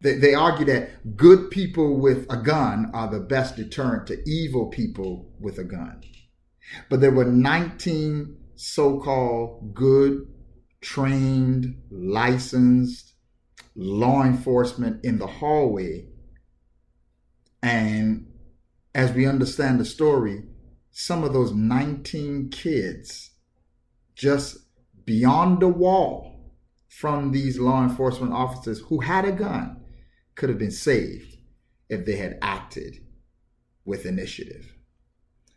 They, 0.00 0.14
they 0.16 0.34
argue 0.34 0.66
that 0.66 1.16
good 1.16 1.52
people 1.52 2.00
with 2.00 2.26
a 2.28 2.36
gun 2.36 2.90
are 2.92 3.08
the 3.08 3.20
best 3.20 3.54
deterrent 3.54 4.08
to 4.08 4.20
evil 4.28 4.70
people 4.70 5.32
with 5.38 5.58
a 5.58 5.62
gun. 5.62 6.02
But 6.90 7.00
there 7.00 7.12
were 7.12 7.26
19 7.26 8.36
so 8.56 8.98
called 8.98 9.72
good, 9.72 10.26
trained, 10.80 11.80
licensed 11.92 13.14
law 13.76 14.24
enforcement 14.24 15.04
in 15.04 15.20
the 15.20 15.28
hallway. 15.28 16.08
And 17.62 18.32
as 18.96 19.12
we 19.12 19.26
understand 19.26 19.78
the 19.78 19.84
story, 19.84 20.42
some 20.90 21.22
of 21.22 21.32
those 21.32 21.52
19 21.52 22.48
kids 22.50 23.30
just 24.14 24.58
beyond 25.04 25.60
the 25.60 25.68
wall 25.68 26.34
from 26.88 27.32
these 27.32 27.58
law 27.58 27.82
enforcement 27.82 28.32
officers 28.32 28.80
who 28.80 29.00
had 29.00 29.24
a 29.24 29.32
gun 29.32 29.80
could 30.34 30.48
have 30.48 30.58
been 30.58 30.70
saved 30.70 31.36
if 31.88 32.04
they 32.04 32.16
had 32.16 32.38
acted 32.40 32.98
with 33.84 34.06
initiative. 34.06 34.74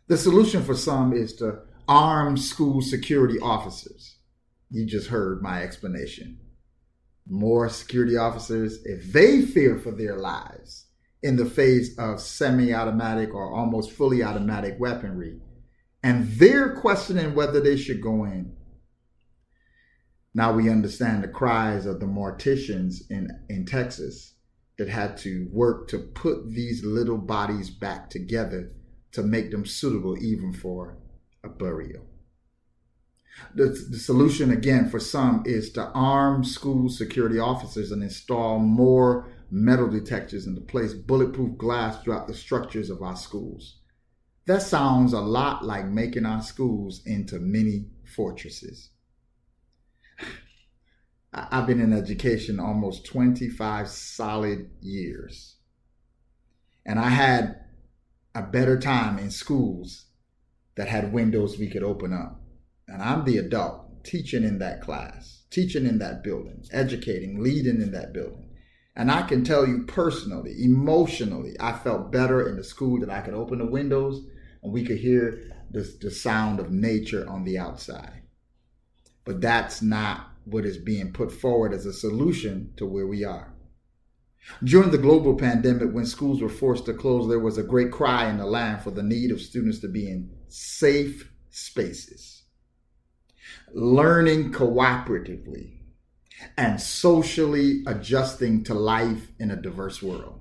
The 0.08 0.16
solution 0.16 0.62
for 0.62 0.74
some 0.74 1.12
is 1.12 1.34
to 1.36 1.60
arm 1.86 2.36
school 2.36 2.82
security 2.82 3.38
officers. 3.38 4.16
You 4.70 4.84
just 4.84 5.08
heard 5.08 5.42
my 5.42 5.62
explanation. 5.62 6.38
More 7.26 7.68
security 7.68 8.16
officers, 8.16 8.84
if 8.84 9.12
they 9.12 9.42
fear 9.42 9.78
for 9.78 9.90
their 9.90 10.16
lives 10.16 10.86
in 11.22 11.36
the 11.36 11.46
face 11.46 11.96
of 11.98 12.20
semi 12.20 12.72
automatic 12.72 13.34
or 13.34 13.54
almost 13.54 13.92
fully 13.92 14.22
automatic 14.22 14.76
weaponry, 14.78 15.40
and 16.02 16.28
they're 16.32 16.76
questioning 16.76 17.34
whether 17.34 17.60
they 17.60 17.76
should 17.76 18.00
go 18.00 18.24
in, 18.24 18.54
Now 20.34 20.52
we 20.52 20.70
understand 20.70 21.24
the 21.24 21.28
cries 21.28 21.86
of 21.86 22.00
the 22.00 22.06
morticians 22.06 23.10
in, 23.10 23.28
in 23.48 23.66
Texas 23.66 24.34
that 24.78 24.88
had 24.88 25.16
to 25.18 25.48
work 25.50 25.88
to 25.88 25.98
put 25.98 26.50
these 26.52 26.84
little 26.84 27.18
bodies 27.18 27.70
back 27.70 28.10
together 28.10 28.72
to 29.12 29.22
make 29.22 29.50
them 29.50 29.66
suitable 29.66 30.16
even 30.22 30.52
for 30.52 30.98
a 31.42 31.48
burial. 31.48 32.06
The, 33.54 33.66
the 33.90 33.98
solution, 33.98 34.50
again, 34.52 34.88
for 34.90 35.00
some 35.00 35.42
is 35.46 35.70
to 35.72 35.86
arm 35.90 36.44
school 36.44 36.88
security 36.88 37.38
officers 37.38 37.90
and 37.90 38.02
install 38.02 38.58
more 38.60 39.28
metal 39.50 39.88
detectors 39.88 40.46
and 40.46 40.56
to 40.56 40.62
place 40.62 40.94
bulletproof 40.94 41.58
glass 41.58 42.02
throughout 42.02 42.28
the 42.28 42.34
structures 42.34 42.90
of 42.90 43.02
our 43.02 43.16
schools. 43.16 43.77
That 44.48 44.62
sounds 44.62 45.12
a 45.12 45.20
lot 45.20 45.62
like 45.62 45.84
making 45.84 46.24
our 46.24 46.40
schools 46.40 47.02
into 47.04 47.38
mini 47.38 47.90
fortresses. 48.06 48.88
I've 51.34 51.66
been 51.66 51.82
in 51.82 51.92
education 51.92 52.58
almost 52.58 53.04
25 53.04 53.88
solid 53.88 54.70
years. 54.80 55.56
And 56.86 56.98
I 56.98 57.10
had 57.10 57.60
a 58.34 58.40
better 58.40 58.80
time 58.80 59.18
in 59.18 59.30
schools 59.30 60.06
that 60.76 60.88
had 60.88 61.12
windows 61.12 61.58
we 61.58 61.68
could 61.68 61.82
open 61.82 62.14
up. 62.14 62.40
And 62.86 63.02
I'm 63.02 63.26
the 63.26 63.36
adult 63.36 64.02
teaching 64.02 64.44
in 64.44 64.60
that 64.60 64.80
class, 64.80 65.42
teaching 65.50 65.84
in 65.84 65.98
that 65.98 66.24
building, 66.24 66.64
educating, 66.72 67.42
leading 67.42 67.82
in 67.82 67.92
that 67.92 68.14
building. 68.14 68.48
And 68.96 69.10
I 69.10 69.24
can 69.24 69.44
tell 69.44 69.68
you 69.68 69.82
personally, 69.82 70.56
emotionally, 70.64 71.54
I 71.60 71.74
felt 71.74 72.10
better 72.10 72.48
in 72.48 72.56
the 72.56 72.64
school 72.64 72.98
that 73.00 73.10
I 73.10 73.20
could 73.20 73.34
open 73.34 73.58
the 73.58 73.66
windows 73.66 74.24
and 74.62 74.72
we 74.72 74.84
could 74.84 74.98
hear 74.98 75.40
the, 75.70 75.80
the 76.00 76.10
sound 76.10 76.60
of 76.60 76.70
nature 76.70 77.28
on 77.28 77.44
the 77.44 77.58
outside. 77.58 78.22
But 79.24 79.40
that's 79.40 79.82
not 79.82 80.28
what 80.44 80.64
is 80.64 80.78
being 80.78 81.12
put 81.12 81.30
forward 81.30 81.74
as 81.74 81.84
a 81.86 81.92
solution 81.92 82.72
to 82.76 82.86
where 82.86 83.06
we 83.06 83.24
are. 83.24 83.54
During 84.64 84.90
the 84.90 84.98
global 84.98 85.34
pandemic, 85.36 85.92
when 85.92 86.06
schools 86.06 86.40
were 86.40 86.48
forced 86.48 86.86
to 86.86 86.94
close, 86.94 87.28
there 87.28 87.38
was 87.38 87.58
a 87.58 87.62
great 87.62 87.92
cry 87.92 88.30
in 88.30 88.38
the 88.38 88.46
land 88.46 88.82
for 88.82 88.90
the 88.90 89.02
need 89.02 89.30
of 89.30 89.42
students 89.42 89.78
to 89.80 89.88
be 89.88 90.08
in 90.08 90.30
safe 90.48 91.30
spaces, 91.50 92.44
learning 93.74 94.52
cooperatively, 94.52 95.78
and 96.56 96.80
socially 96.80 97.82
adjusting 97.86 98.64
to 98.64 98.74
life 98.74 99.28
in 99.38 99.50
a 99.50 99.56
diverse 99.56 100.02
world. 100.02 100.37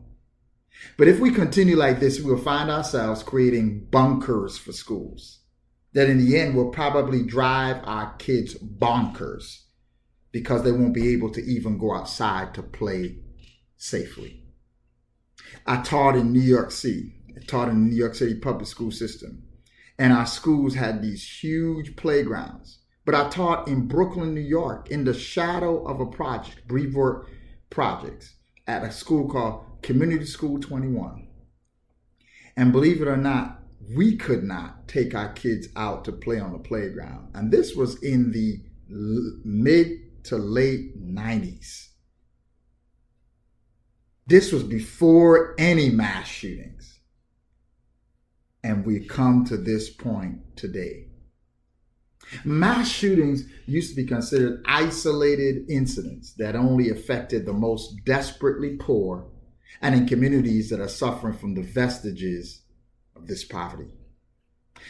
But 0.98 1.08
if 1.08 1.20
we 1.20 1.32
continue 1.32 1.76
like 1.76 2.00
this, 2.00 2.20
we 2.20 2.32
will 2.32 2.42
find 2.42 2.70
ourselves 2.70 3.24
creating 3.24 3.88
bunkers 3.92 4.58
for 4.58 4.72
schools 4.72 5.40
that 5.94 6.10
in 6.10 6.18
the 6.20 6.38
end 6.38 6.56
will 6.56 6.70
probably 6.70 7.24
drive 7.24 7.78
our 7.84 8.14
kids 8.18 8.56
bonkers 8.56 9.64
because 10.32 10.64
they 10.64 10.72
won't 10.72 10.94
be 10.94 11.14
able 11.14 11.32
to 11.32 11.44
even 11.44 11.78
go 11.78 11.96
outside 11.96 12.54
to 12.54 12.62
play 12.62 13.18
safely. 13.78 14.44
I 15.66 15.82
taught 15.82 16.16
in 16.16 16.32
New 16.32 16.42
York 16.42 16.72
City. 16.72 17.14
I 17.36 17.44
taught 17.46 17.70
in 17.70 17.86
the 17.86 17.90
New 17.92 17.96
York 17.96 18.16
City 18.16 18.36
public 18.36 18.68
school 18.68 18.92
system. 18.92 19.44
And 19.98 20.14
our 20.14 20.28
schools 20.28 20.76
had 20.76 21.02
these 21.02 21.28
huge 21.42 21.96
playgrounds. 21.96 22.80
But 23.06 23.16
I 23.16 23.30
taught 23.30 23.68
in 23.68 23.88
Brooklyn, 23.88 24.36
New 24.36 24.42
York, 24.42 24.92
in 24.92 25.06
the 25.06 25.14
shadow 25.14 25.84
of 25.86 26.00
a 26.00 26.06
project, 26.06 26.68
Brevoort 26.68 27.28
Projects, 27.70 28.36
at 28.68 28.84
a 28.84 28.92
school 28.92 29.30
called 29.30 29.64
Community 29.82 30.26
School 30.26 30.60
21. 30.60 31.28
And 32.56 32.72
believe 32.72 33.02
it 33.02 33.08
or 33.08 33.18
not, 33.18 33.60
we 33.96 34.18
could 34.18 34.44
not 34.44 34.88
take 34.88 35.16
our 35.16 35.32
kids 35.34 35.68
out 35.76 36.04
to 36.06 36.12
play 36.12 36.40
on 36.40 36.52
the 36.52 36.60
playground. 36.60 37.30
And 37.34 37.52
this 37.52 37.76
was 37.76 38.02
in 38.04 38.32
the 38.32 38.62
mid 38.90 40.24
to 40.26 40.38
late 40.38 41.00
90s. 41.02 41.90
This 44.26 44.52
was 44.52 44.64
before 44.64 45.56
any 45.58 45.90
mass 45.90 46.28
shootings. 46.28 47.00
And 48.64 48.86
we 48.86 49.06
come 49.06 49.46
to 49.46 49.56
this 49.56 49.90
point 49.90 50.58
today. 50.58 51.08
Mass 52.44 52.90
shootings 52.90 53.46
used 53.68 53.92
to 53.92 53.96
be 53.96 54.06
considered 54.06 54.62
isolated 54.66 55.70
incidents 55.70 56.34
that 56.38 56.58
only 56.58 56.90
affected 56.90 57.46
the 57.46 57.54
most 57.54 58.04
desperately 58.04 58.76
poor 58.76 59.30
and 59.82 59.96
in 59.96 60.08
communities 60.08 60.70
that 60.70 60.80
are 60.80 60.88
suffering 60.88 61.38
from 61.38 61.56
the 61.56 61.62
vestiges 61.62 62.62
of 63.16 63.28
this 63.28 63.44
poverty. 63.44 63.92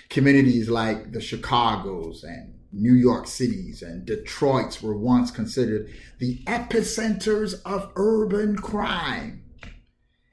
Communities 0.10 0.70
like 0.70 1.12
the 1.12 1.20
Chicagos 1.20 2.24
and 2.24 2.54
New 2.72 2.94
York 2.94 3.28
cities 3.28 3.82
and 3.82 4.06
Detroits 4.06 4.82
were 4.82 4.98
once 4.98 5.32
considered 5.32 5.90
the 6.20 6.44
epicenters 6.46 7.62
of 7.66 7.92
urban 7.96 8.58
crime 8.58 9.44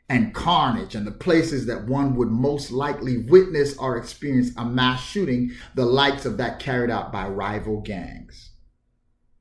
and 0.09 0.35
carnage 0.35 0.95
and 0.95 1.07
the 1.07 1.13
places 1.13 1.67
that 1.67 1.87
one 1.87 2.15
would 2.17 2.31
most 2.31 2.71
likely 2.71 3.19
witness 3.19 3.77
or 3.79 3.97
experience 3.97 4.51
a 4.57 4.65
mass 4.65 5.03
shooting, 5.03 5.53
the 5.75 5.87
likes 5.87 6.27
of 6.27 6.37
that 6.37 6.59
carried 6.59 6.91
out 6.91 7.11
by 7.13 7.27
rival 7.27 7.81
gangs. 7.81 8.51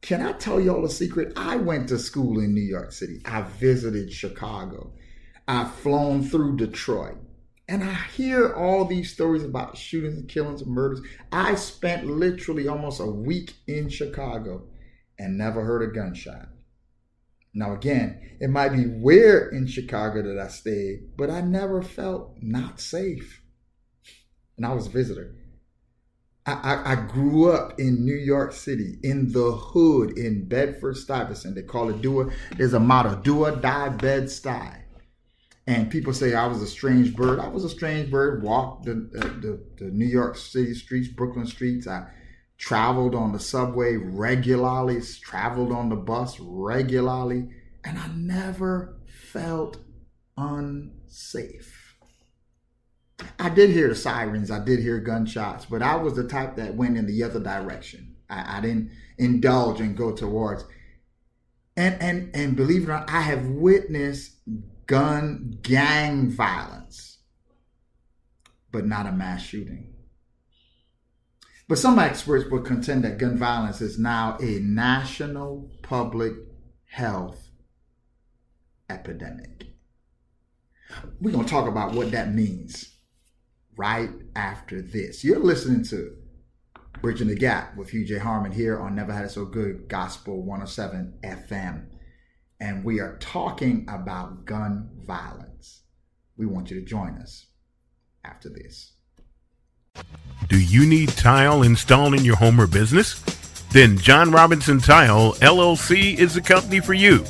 Can 0.02 0.22
I 0.22 0.34
tell 0.34 0.60
y'all 0.60 0.86
a 0.86 0.90
secret? 0.90 1.34
I 1.36 1.56
went 1.56 1.90
to 1.90 1.98
school 1.98 2.40
in 2.40 2.54
New 2.54 2.62
York 2.62 2.92
City. 2.92 3.22
I 3.26 3.42
visited 3.42 4.12
Chicago. 4.12 4.94
I've 5.48 5.74
flown 5.74 6.24
through 6.24 6.58
Detroit. 6.58 7.18
And 7.68 7.84
I 7.84 7.94
hear 7.94 8.54
all 8.54 8.86
these 8.86 9.14
stories 9.14 9.44
about 9.44 9.78
shootings 9.78 10.18
and 10.18 10.28
killings 10.28 10.62
and 10.62 10.72
murders. 10.72 11.02
I 11.32 11.56
spent 11.56 12.06
literally 12.06 12.68
almost 12.68 13.00
a 13.00 13.06
week 13.06 13.54
in 13.68 13.90
Chicago 13.90 14.68
and 15.18 15.38
never 15.38 15.64
heard 15.64 15.82
a 15.82 15.94
gunshot. 15.94 16.50
Now, 17.54 17.74
again, 17.74 18.20
it 18.40 18.50
might 18.50 18.70
be 18.70 18.84
where 18.84 19.48
in 19.50 19.68
Chicago 19.68 20.24
that 20.24 20.40
I 20.40 20.48
stayed, 20.48 21.16
but 21.16 21.30
I 21.30 21.42
never 21.42 21.82
felt 21.82 22.38
not 22.42 22.82
safe. 22.82 23.42
And 24.58 24.66
I 24.66 24.74
was 24.74 24.88
a 24.88 24.92
visitor. 24.92 25.36
I, 26.46 26.54
I, 26.54 26.92
I 26.92 26.96
grew 26.96 27.50
up 27.52 27.80
in 27.80 28.04
New 28.04 28.16
York 28.16 28.54
City, 28.54 28.98
in 29.04 29.32
the 29.32 29.52
hood, 29.52 30.18
in 30.18 30.48
Bedford 30.48 30.98
Stuyvesant. 30.98 31.56
They 31.56 31.62
call 31.62 31.90
it 31.90 32.02
do. 32.02 32.32
There's 32.58 32.74
a 32.74 32.80
motto: 32.80 33.16
do 33.16 33.46
or 33.46 33.52
die, 33.56 33.90
bed 33.90 34.26
stuy. 34.26 34.83
And 35.66 35.90
people 35.90 36.14
say 36.14 36.34
I 36.34 36.48
was 36.48 36.62
a 36.62 36.68
strange 36.68 37.16
bird. 37.16 37.40
I 37.40 37.48
was 37.48 37.64
a 37.64 37.70
strange 37.70 38.12
bird. 38.12 38.44
Walked 38.44 38.86
the, 38.86 38.94
the, 38.94 39.64
the 39.78 39.92
New 39.92 40.06
York 40.06 40.36
City 40.36 40.74
streets, 40.74 41.08
Brooklyn 41.08 41.48
streets. 41.48 41.88
I 41.88 42.08
traveled 42.58 43.16
on 43.16 43.32
the 43.32 43.40
subway 43.40 43.96
regularly, 43.96 45.02
traveled 45.22 45.72
on 45.72 45.90
the 45.90 45.96
bus 45.96 46.40
regularly, 46.40 47.50
and 47.84 47.98
I 47.98 48.08
never 48.16 49.00
felt 49.06 49.78
unsafe. 50.38 51.96
I 53.40 53.50
did 53.50 53.70
hear 53.70 53.88
the 53.90 53.96
sirens, 53.96 54.52
I 54.52 54.64
did 54.64 54.80
hear 54.80 55.00
gunshots, 55.00 55.66
but 55.66 55.82
I 55.82 55.96
was 55.96 56.16
the 56.16 56.28
type 56.28 56.56
that 56.56 56.76
went 56.76 56.98
in 56.98 57.06
the 57.06 57.24
other 57.24 57.40
direction. 57.40 58.16
I, 58.30 58.58
I 58.58 58.62
didn't 58.62 58.92
indulge 59.18 59.80
and 59.80 59.96
go 59.96 60.12
towards. 60.12 60.66
And 61.76 62.00
and 62.02 62.36
and 62.36 62.56
believe 62.56 62.84
it 62.84 62.90
or 62.90 62.94
not, 62.94 63.10
I 63.10 63.22
have 63.22 63.46
witnessed 63.48 64.33
gun 64.94 65.58
gang 65.64 66.30
violence, 66.30 67.18
but 68.72 68.86
not 68.86 69.08
a 69.08 69.12
mass 69.12 69.42
shooting. 69.42 69.92
But 71.68 71.80
some 71.80 71.98
experts 71.98 72.48
will 72.52 72.62
contend 72.62 73.04
that 73.04 73.18
gun 73.18 73.36
violence 73.36 73.82
is 73.82 73.98
now 73.98 74.38
a 74.40 74.60
national 74.60 75.72
public 75.82 76.34
health 76.86 77.50
epidemic. 78.88 79.66
We're 81.20 81.32
going 81.32 81.46
to 81.46 81.52
talk 81.52 81.68
about 81.68 81.94
what 81.94 82.12
that 82.12 82.32
means 82.32 82.96
right 83.76 84.12
after 84.36 84.80
this. 84.80 85.24
You're 85.24 85.40
listening 85.40 85.86
to 85.86 86.16
Bridging 87.02 87.30
the 87.30 87.36
Gap 87.36 87.76
with 87.76 87.90
Hugh 87.90 88.06
J. 88.06 88.20
Harmon 88.20 88.52
here 88.52 88.80
on 88.80 88.94
Never 88.94 89.12
Had 89.12 89.26
It 89.26 89.32
So 89.32 89.46
Good 89.46 89.88
Gospel 89.90 90.44
107 90.44 91.18
FM 91.24 91.93
and 92.64 92.82
we 92.82 93.02
are 93.02 93.18
talking 93.18 93.86
about 93.90 94.46
gun 94.46 94.90
violence. 95.06 95.82
We 96.38 96.46
want 96.46 96.72
you 96.72 96.80
to 96.80 96.86
join 96.86 97.18
us 97.18 97.48
after 98.24 98.48
this. 98.48 98.94
Do 100.48 100.58
you 100.58 100.86
need 100.86 101.10
tile 101.10 101.64
installed 101.64 102.14
in 102.14 102.24
your 102.24 102.38
home 102.38 102.62
or 102.62 102.68
business? 102.68 103.20
Then 103.74 103.98
John 103.98 104.32
Robinson 104.32 104.80
Tile 104.80 105.34
LLC 105.34 106.16
is 106.18 106.36
the 106.36 106.42
company 106.42 106.80
for 106.80 106.94
you. 106.94 107.26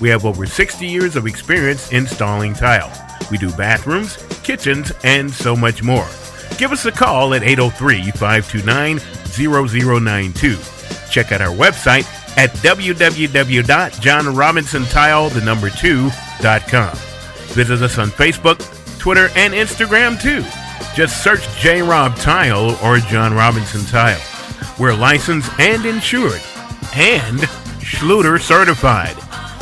We 0.00 0.08
have 0.08 0.24
over 0.24 0.46
60 0.46 0.86
years 0.86 1.16
of 1.16 1.26
experience 1.26 1.92
installing 1.92 2.54
tile. 2.54 2.90
We 3.30 3.36
do 3.36 3.52
bathrooms, 3.52 4.16
kitchens, 4.42 4.90
and 5.04 5.30
so 5.30 5.54
much 5.54 5.82
more. 5.82 6.08
Give 6.56 6.72
us 6.72 6.86
a 6.86 6.92
call 6.92 7.34
at 7.34 7.42
803 7.42 8.10
529 8.12 9.00
0092. 9.00 10.56
Check 11.10 11.32
out 11.32 11.42
our 11.42 11.54
website 11.54 12.06
at 12.38 12.50
www.johnrobinsontile, 12.50 15.34
the 15.34 15.40
number 15.40 15.70
two, 15.70 16.08
com. 16.70 16.96
Visit 17.48 17.82
us 17.82 17.98
on 17.98 18.10
Facebook, 18.10 18.60
Twitter, 19.00 19.28
and 19.34 19.52
Instagram 19.52 20.20
too. 20.20 20.44
Just 20.94 21.24
search 21.24 21.42
J 21.58 21.82
Rob 21.82 22.14
Tile 22.16 22.78
or 22.84 22.98
John 22.98 23.34
Robinson 23.34 23.84
Tile. 23.86 24.20
We're 24.78 24.94
licensed 24.94 25.50
and 25.58 25.84
insured. 25.84 26.40
and 26.94 27.40
Schluter 27.80 28.40
certified. 28.40 29.16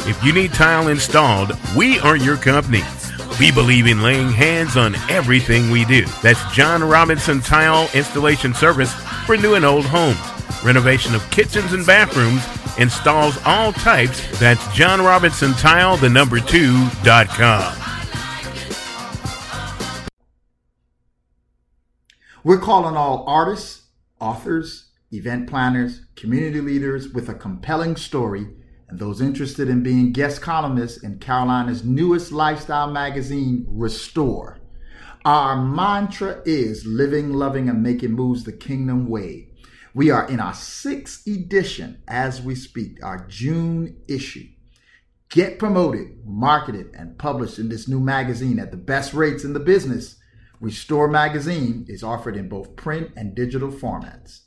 If 0.07 0.23
you 0.23 0.35
need 0.35 0.53
tile 0.53 0.89
installed, 0.89 1.53
we 1.77 1.99
are 2.01 2.17
your 2.17 2.37
company. 2.37 2.83
We 3.41 3.51
believe 3.53 3.87
in 3.87 4.03
laying 4.03 4.29
hands 4.31 4.77
on 4.77 4.97
everything 5.09 5.71
we 5.71 5.87
do. 5.87 6.05
That's 6.23 6.45
John 6.55 6.85
Robinson 6.85 7.41
Tile 7.41 7.89
Installation 7.95 8.53
Service 8.53 8.93
for 9.25 9.39
new 9.39 9.55
and 9.55 9.65
old 9.65 9.87
homes. 9.87 10.19
Renovation 10.63 11.15
of 11.15 11.29
kitchens 11.31 11.73
and 11.73 11.87
bathrooms 11.87 12.45
installs 12.79 13.39
all 13.45 13.73
types. 13.73 14.39
That's 14.39 14.67
John 14.75 15.01
Robinson 15.01 15.53
Tile, 15.55 15.97
the 15.97 16.09
number 16.09 16.41
two, 16.41 16.89
dot 17.03 17.29
com. 17.29 17.75
We're 22.45 22.59
calling 22.59 22.97
all 22.97 23.25
artists, 23.27 23.89
authors, 24.21 24.91
event 25.11 25.49
planners, 25.49 26.03
community 26.15 26.61
leaders 26.61 27.09
with 27.09 27.29
a 27.29 27.35
compelling 27.35 27.97
story, 27.97 28.47
and 28.89 29.01
those 29.01 29.21
interested 29.21 29.69
in 29.69 29.83
being 29.83 30.13
guest 30.13 30.41
columnists 30.43 31.03
in 31.03 31.19
Carolina's 31.19 31.85
newest 31.85 32.31
lifestyle 32.31 32.89
magazine, 32.91 33.67
Restore. 33.69 34.61
Our 35.25 35.61
mantra 35.61 36.41
is 36.45 36.87
living, 36.87 37.33
loving, 37.33 37.69
and 37.69 37.83
making 37.83 38.13
moves 38.13 38.45
the 38.45 38.53
kingdom 38.53 39.09
way. 39.09 39.46
We 39.97 40.11
are 40.11 40.29
in 40.29 40.41
our 40.41 40.53
sixth 40.53 41.27
edition 41.27 42.03
as 42.07 42.43
we 42.43 42.55
speak, 42.55 43.03
our 43.03 43.27
June 43.29 43.97
issue. 44.07 44.47
Get 45.31 45.59
promoted, 45.59 46.19
marketed, 46.23 46.91
and 46.93 47.19
published 47.19 47.59
in 47.59 47.71
this 47.71 47.89
new 47.89 47.99
magazine 47.99 48.59
at 48.59 48.71
the 48.71 48.77
best 48.77 49.15
rates 49.15 49.43
in 49.43 49.55
the 49.55 49.59
business. 49.59 50.17
Restore 50.61 51.09
Magazine 51.09 51.87
is 51.89 52.03
offered 52.03 52.37
in 52.37 52.47
both 52.47 52.77
print 52.77 53.11
and 53.17 53.35
digital 53.35 53.71
formats. 53.71 54.41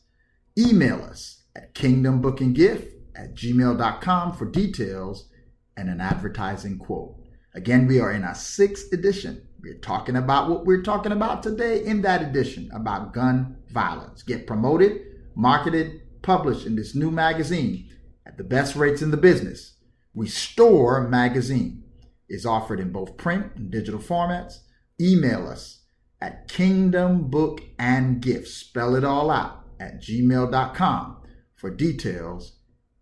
Email 0.55 1.01
us 1.01 1.41
at 1.55 1.73
kingdombookingift 1.73 2.91
at 3.15 3.33
gmail.com 3.33 4.33
for 4.33 4.45
details 4.45 5.29
and 5.75 5.89
an 5.89 5.99
advertising 5.99 6.77
quote. 6.77 7.15
Again, 7.55 7.88
we 7.88 7.99
are 7.99 8.12
in 8.12 8.23
our 8.23 8.35
sixth 8.35 8.93
edition. 8.93 9.47
We're 9.63 9.79
talking 9.79 10.15
about 10.15 10.47
what 10.47 10.67
we're 10.67 10.83
talking 10.83 11.12
about 11.12 11.41
today 11.41 11.83
in 11.83 12.03
that 12.03 12.21
edition 12.21 12.69
about 12.71 13.13
gun 13.15 13.57
violence. 13.71 14.21
Get 14.21 14.45
promoted, 14.45 15.08
marketed, 15.39 16.02
published 16.21 16.65
in 16.65 16.75
this 16.75 16.93
new 16.93 17.10
magazine 17.10 17.89
at 18.25 18.38
the 18.38 18.43
best 18.43 18.75
rates 18.75 19.02
in 19.02 19.10
the 19.10 19.17
business. 19.17 19.78
Restore 20.13 21.08
Magazine 21.08 21.84
is 22.28 22.45
offered 22.45 22.80
in 22.80 22.91
both 22.91 23.15
print 23.15 23.54
and 23.56 23.71
digital 23.71 24.02
formats. 24.02 24.60
Email 24.99 25.47
us 25.47 25.84
at 26.19 26.49
Kingdom 26.49 27.30
Book 27.30 27.62
and 27.80 28.21
Gifts, 28.21 28.54
spell 28.54 28.95
it 28.95 29.06
all 29.06 29.32
out, 29.32 29.63
at 29.80 30.02
gmail.com 30.02 31.21
for 31.56 31.69
details 31.69 32.58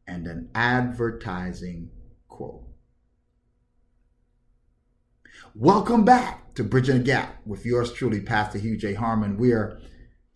and 0.06 0.28
an 0.28 0.50
advertising 0.54 1.90
quote. 2.28 2.68
Welcome 5.56 6.06
back 6.06 6.54
to 6.54 6.64
Bridging 6.64 7.00
the 7.00 7.04
Gap 7.04 7.42
with 7.48 7.66
yours 7.66 7.92
truly, 7.92 8.22
Pastor 8.22 8.60
Hugh 8.60 8.78
J. 8.78 8.94
Harmon. 8.94 9.38
We 9.38 9.54
are 9.54 9.80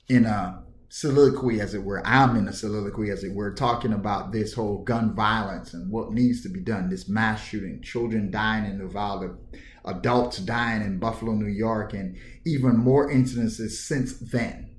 in 0.08 0.26
a 0.26 0.64
soliloquy, 0.92 1.62
as 1.62 1.74
it 1.74 1.82
were. 1.82 2.06
I'm 2.06 2.36
in 2.36 2.50
a 2.50 2.54
soliloquy, 2.54 3.12
as 3.12 3.24
it 3.24 3.34
were, 3.34 3.54
talking 3.54 3.94
about 3.94 4.34
this 4.34 4.54
whole 4.54 4.84
gun 4.84 5.16
violence 5.16 5.74
and 5.74 5.90
what 5.90 6.12
needs 6.12 6.44
to 6.44 6.50
be 6.50 6.60
done. 6.60 6.90
This 6.90 7.08
mass 7.08 7.42
shooting, 7.42 7.82
children 7.82 8.30
dying 8.30 8.66
in 8.66 8.78
Uvalde, 8.78 9.38
adults 9.86 10.40
dying 10.40 10.82
in 10.82 11.00
Buffalo, 11.00 11.32
New 11.32 11.48
York, 11.48 11.94
and 11.94 12.18
even 12.46 12.76
more 12.76 13.10
incidences 13.10 13.72
since 13.72 14.20
then. 14.20 14.70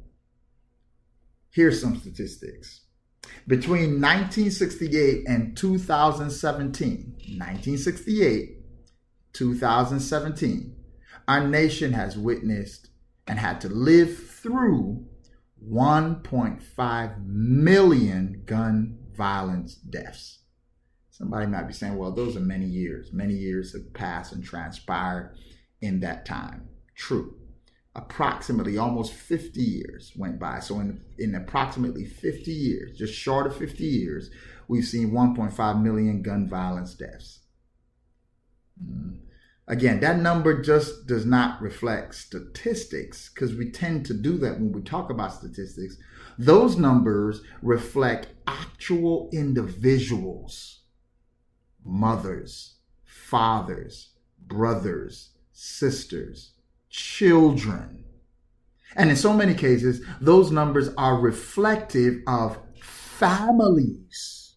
Here's 1.51 1.81
some 1.81 1.97
statistics. 1.97 2.83
Between 3.47 3.99
1968 3.99 5.27
and 5.27 5.57
2017, 5.57 7.15
1968, 7.39 8.51
2017, 9.33 10.77
our 11.27 11.49
nation 11.49 11.95
has 11.95 12.19
witnessed 12.19 12.91
and 13.27 13.39
had 13.39 13.63
to 13.63 13.71
live 13.71 14.15
through 14.19 15.07
1.5 15.71 17.27
million 17.27 18.43
gun 18.45 18.99
violence 19.15 19.75
deaths. 19.75 20.41
Somebody 21.11 21.47
might 21.47 21.69
be 21.69 21.73
saying, 21.73 21.97
well, 21.97 22.11
those 22.11 22.37
are 22.37 22.41
many 22.41 22.65
years. 22.65 23.13
Many 23.13 23.35
years 23.35 23.73
have 23.75 23.93
passed 23.93 24.33
and 24.33 24.43
transpired 24.43 25.37
in 25.81 26.01
that 26.01 26.25
time. 26.25 26.69
True. 26.97 27.35
Approximately 27.95 28.79
almost 28.79 29.13
50 29.13 29.61
years 29.61 30.13
went 30.17 30.39
by. 30.39 30.61
So, 30.61 30.81
in, 30.81 31.01
in 31.19 31.35
approximately 31.35 32.07
50 32.07 32.51
years, 32.51 32.97
just 32.97 33.15
short 33.15 33.47
of 33.47 33.55
50 33.55 33.85
years, 33.85 34.31
we've 34.67 34.85
seen 34.85 35.11
1.5 35.11 35.83
million 35.83 36.23
gun 36.23 36.49
violence 36.49 36.95
deaths. 36.95 37.41
Mm. 38.83 39.19
Again, 39.73 40.01
that 40.01 40.19
number 40.19 40.61
just 40.61 41.07
does 41.07 41.25
not 41.25 41.63
reflect 41.63 42.15
statistics 42.15 43.31
because 43.31 43.55
we 43.55 43.71
tend 43.71 44.05
to 44.05 44.13
do 44.13 44.37
that 44.37 44.61
when 44.61 44.71
we 44.71 44.83
talk 44.83 45.09
about 45.09 45.33
statistics. 45.33 45.97
Those 46.39 46.77
numbers 46.77 47.41
reflect 47.63 48.27
actual 48.47 49.31
individuals 49.33 50.81
mothers, 51.83 52.75
fathers, 53.03 54.11
brothers, 54.47 55.31
sisters, 55.55 56.53
children. 56.91 58.05
And 58.95 59.09
in 59.09 59.17
so 59.17 59.33
many 59.33 59.55
cases, 59.55 60.05
those 60.21 60.51
numbers 60.51 60.91
are 60.99 61.19
reflective 61.19 62.21
of 62.27 62.59
families. 62.79 64.57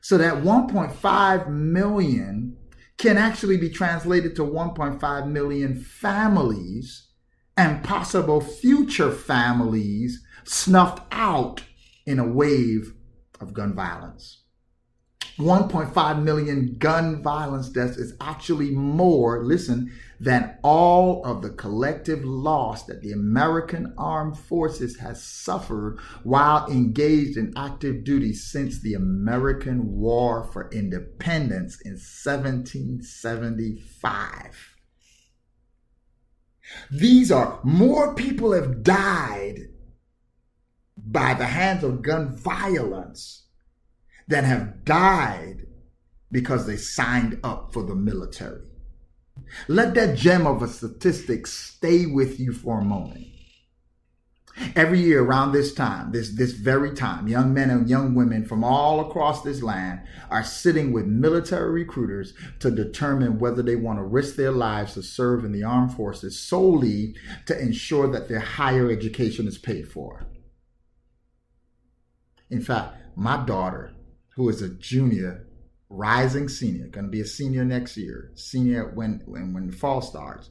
So 0.00 0.16
that 0.16 0.42
1.5 0.42 1.48
million 1.50 2.53
can 2.98 3.18
actually 3.18 3.56
be 3.56 3.68
translated 3.68 4.36
to 4.36 4.42
1.5 4.42 5.28
million 5.28 5.74
families 5.76 7.08
and 7.56 7.84
possible 7.84 8.40
future 8.40 9.10
families 9.10 10.24
snuffed 10.44 11.02
out 11.12 11.62
in 12.06 12.18
a 12.18 12.26
wave 12.26 12.94
of 13.40 13.52
gun 13.52 13.74
violence. 13.74 14.43
1.5 15.38 16.22
million 16.22 16.76
gun 16.78 17.20
violence 17.20 17.68
deaths 17.68 17.96
is 17.96 18.14
actually 18.20 18.70
more, 18.70 19.44
listen, 19.44 19.90
than 20.20 20.56
all 20.62 21.24
of 21.24 21.42
the 21.42 21.50
collective 21.50 22.24
loss 22.24 22.84
that 22.84 23.02
the 23.02 23.10
American 23.10 23.92
Armed 23.98 24.38
Forces 24.38 24.98
has 24.98 25.20
suffered 25.20 25.98
while 26.22 26.70
engaged 26.70 27.36
in 27.36 27.52
active 27.56 28.04
duty 28.04 28.32
since 28.32 28.80
the 28.80 28.94
American 28.94 29.98
War 29.98 30.48
for 30.52 30.70
Independence 30.70 31.80
in 31.80 31.94
1775. 31.94 34.76
These 36.92 37.32
are 37.32 37.58
more 37.64 38.14
people 38.14 38.52
have 38.52 38.84
died 38.84 39.58
by 40.96 41.34
the 41.34 41.46
hands 41.46 41.82
of 41.82 42.02
gun 42.02 42.36
violence 42.36 43.43
that 44.28 44.44
have 44.44 44.84
died 44.84 45.66
because 46.30 46.66
they 46.66 46.76
signed 46.76 47.38
up 47.44 47.72
for 47.72 47.82
the 47.82 47.94
military. 47.94 48.62
Let 49.68 49.94
that 49.94 50.16
gem 50.16 50.46
of 50.46 50.62
a 50.62 50.68
statistic 50.68 51.46
stay 51.46 52.06
with 52.06 52.40
you 52.40 52.52
for 52.52 52.80
a 52.80 52.84
moment. 52.84 53.26
Every 54.76 55.00
year 55.00 55.24
around 55.24 55.50
this 55.50 55.74
time, 55.74 56.12
this, 56.12 56.30
this 56.36 56.52
very 56.52 56.94
time, 56.94 57.26
young 57.26 57.52
men 57.52 57.70
and 57.70 57.88
young 57.90 58.14
women 58.14 58.44
from 58.44 58.62
all 58.62 59.00
across 59.00 59.42
this 59.42 59.62
land 59.62 60.00
are 60.30 60.44
sitting 60.44 60.92
with 60.92 61.06
military 61.06 61.72
recruiters 61.72 62.34
to 62.60 62.70
determine 62.70 63.40
whether 63.40 63.62
they 63.62 63.74
want 63.74 63.98
to 63.98 64.04
risk 64.04 64.36
their 64.36 64.52
lives 64.52 64.94
to 64.94 65.02
serve 65.02 65.44
in 65.44 65.50
the 65.50 65.64
armed 65.64 65.92
forces 65.94 66.38
solely 66.38 67.16
to 67.46 67.60
ensure 67.60 68.10
that 68.12 68.28
their 68.28 68.38
higher 68.40 68.92
education 68.92 69.48
is 69.48 69.58
paid 69.58 69.88
for. 69.88 70.24
In 72.48 72.62
fact, 72.62 72.96
my 73.16 73.44
daughter 73.44 73.93
who 74.36 74.48
is 74.48 74.62
a 74.62 74.68
junior, 74.68 75.46
rising 75.88 76.48
senior, 76.48 76.88
going 76.88 77.06
to 77.06 77.10
be 77.10 77.20
a 77.20 77.26
senior 77.26 77.64
next 77.64 77.96
year, 77.96 78.32
senior 78.34 78.90
when, 78.94 79.22
when, 79.26 79.52
when 79.52 79.66
the 79.66 79.72
fall 79.72 80.00
starts, 80.00 80.50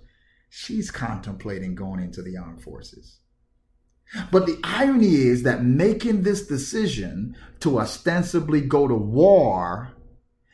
she's 0.49 0.91
contemplating 0.91 1.75
going 1.75 1.99
into 1.99 2.21
the 2.21 2.37
armed 2.37 2.63
forces. 2.63 3.19
But 4.31 4.45
the 4.45 4.59
irony 4.63 5.15
is 5.15 5.43
that 5.43 5.63
making 5.63 6.21
this 6.21 6.45
decision 6.45 7.35
to 7.61 7.79
ostensibly 7.79 8.61
go 8.61 8.87
to 8.87 8.95
war 8.95 9.93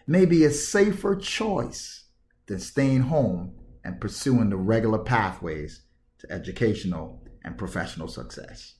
may 0.07 0.25
be 0.25 0.43
a 0.43 0.51
safer 0.51 1.15
choice 1.15 2.05
than 2.47 2.59
staying 2.59 3.01
home 3.01 3.53
and 3.83 4.01
pursuing 4.01 4.49
the 4.49 4.57
regular 4.57 4.99
pathways 4.99 5.81
to 6.19 6.31
educational 6.31 7.23
and 7.43 7.57
professional 7.57 8.07
success. 8.07 8.75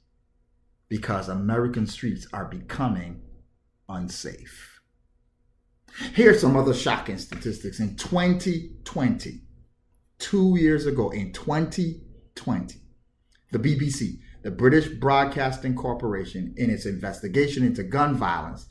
Because 0.87 1.29
American 1.29 1.85
streets 1.85 2.27
are 2.33 2.45
becoming 2.45 3.21
unsafe. 3.89 4.79
Here's 6.13 6.39
some 6.39 6.55
other 6.55 6.73
shocking 6.73 7.17
statistics. 7.17 7.79
In 7.79 7.95
2020, 7.95 9.41
two 10.19 10.55
years 10.57 10.85
ago, 10.85 11.09
in 11.09 11.33
2020, 11.33 12.75
the 13.51 13.59
BBC, 13.59 14.19
the 14.43 14.51
British 14.51 14.87
Broadcasting 14.87 15.75
Corporation, 15.75 16.53
in 16.55 16.69
its 16.69 16.85
investigation 16.85 17.65
into 17.65 17.83
gun 17.83 18.15
violence, 18.15 18.67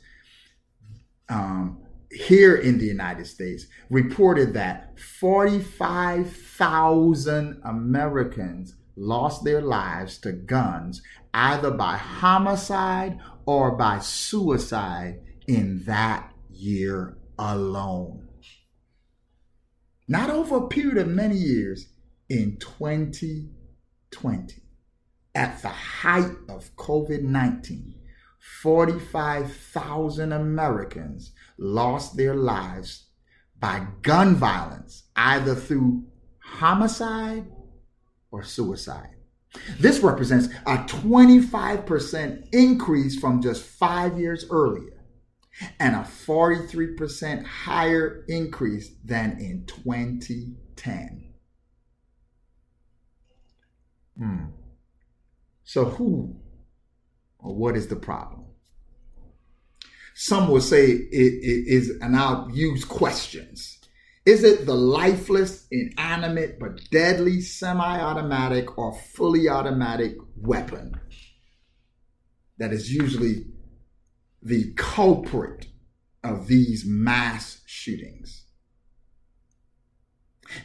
um, 1.27 1.83
here 2.11 2.55
in 2.55 2.79
the 2.79 2.85
United 2.85 3.27
States 3.27 3.67
reported 3.89 4.53
that 4.53 4.97
45,000 4.99 7.61
Americans 7.63 8.75
lost 8.95 9.43
their 9.43 9.61
lives 9.61 10.17
to 10.17 10.31
guns 10.31 11.03
either 11.33 11.71
by 11.71 11.95
homicide 11.95 13.17
or 13.49 13.71
by 13.71 13.97
suicide 13.97 15.19
in 15.47 15.83
that 15.85 16.31
year 16.51 17.17
alone. 17.39 18.27
Not 20.07 20.29
over 20.29 20.57
a 20.57 20.67
period 20.67 20.99
of 20.99 21.07
many 21.07 21.35
years, 21.35 21.87
in 22.29 22.57
2020, 22.59 24.61
at 25.33 25.59
the 25.63 25.69
height 25.69 26.35
of 26.47 26.75
COVID 26.75 27.23
19, 27.23 27.95
45,000 28.61 30.31
Americans 30.31 31.31
lost 31.57 32.17
their 32.17 32.35
lives 32.35 33.07
by 33.59 33.87
gun 34.03 34.35
violence, 34.35 35.05
either 35.15 35.55
through 35.55 36.03
homicide 36.37 37.47
or 38.29 38.43
suicide. 38.43 39.15
This 39.79 39.99
represents 39.99 40.47
a 40.65 40.77
25% 40.77 42.49
increase 42.53 43.19
from 43.19 43.41
just 43.41 43.63
five 43.63 44.19
years 44.19 44.45
earlier 44.49 45.03
and 45.79 45.95
a 45.95 45.99
43% 45.99 47.45
higher 47.45 48.23
increase 48.27 48.91
than 49.03 49.39
in 49.39 49.65
2010. 49.65 51.33
Hmm. 54.17 54.45
So, 55.63 55.85
who 55.85 56.35
or 57.39 57.55
what 57.55 57.77
is 57.77 57.87
the 57.87 57.95
problem? 57.95 58.45
Some 60.15 60.49
will 60.49 60.61
say 60.61 60.87
it, 60.87 61.09
it 61.11 61.67
is, 61.67 61.91
and 62.01 62.15
I'll 62.15 62.49
use 62.51 62.83
questions. 62.83 63.78
Is 64.25 64.43
it 64.43 64.65
the 64.65 64.75
lifeless, 64.75 65.67
inanimate, 65.71 66.59
but 66.59 66.81
deadly 66.91 67.41
semi 67.41 67.99
automatic 67.99 68.77
or 68.77 68.93
fully 68.93 69.49
automatic 69.49 70.15
weapon 70.35 70.99
that 72.57 72.73
is 72.73 72.93
usually 72.93 73.45
the 74.41 74.73
culprit 74.75 75.67
of 76.23 76.47
these 76.47 76.85
mass 76.85 77.61
shootings? 77.65 78.45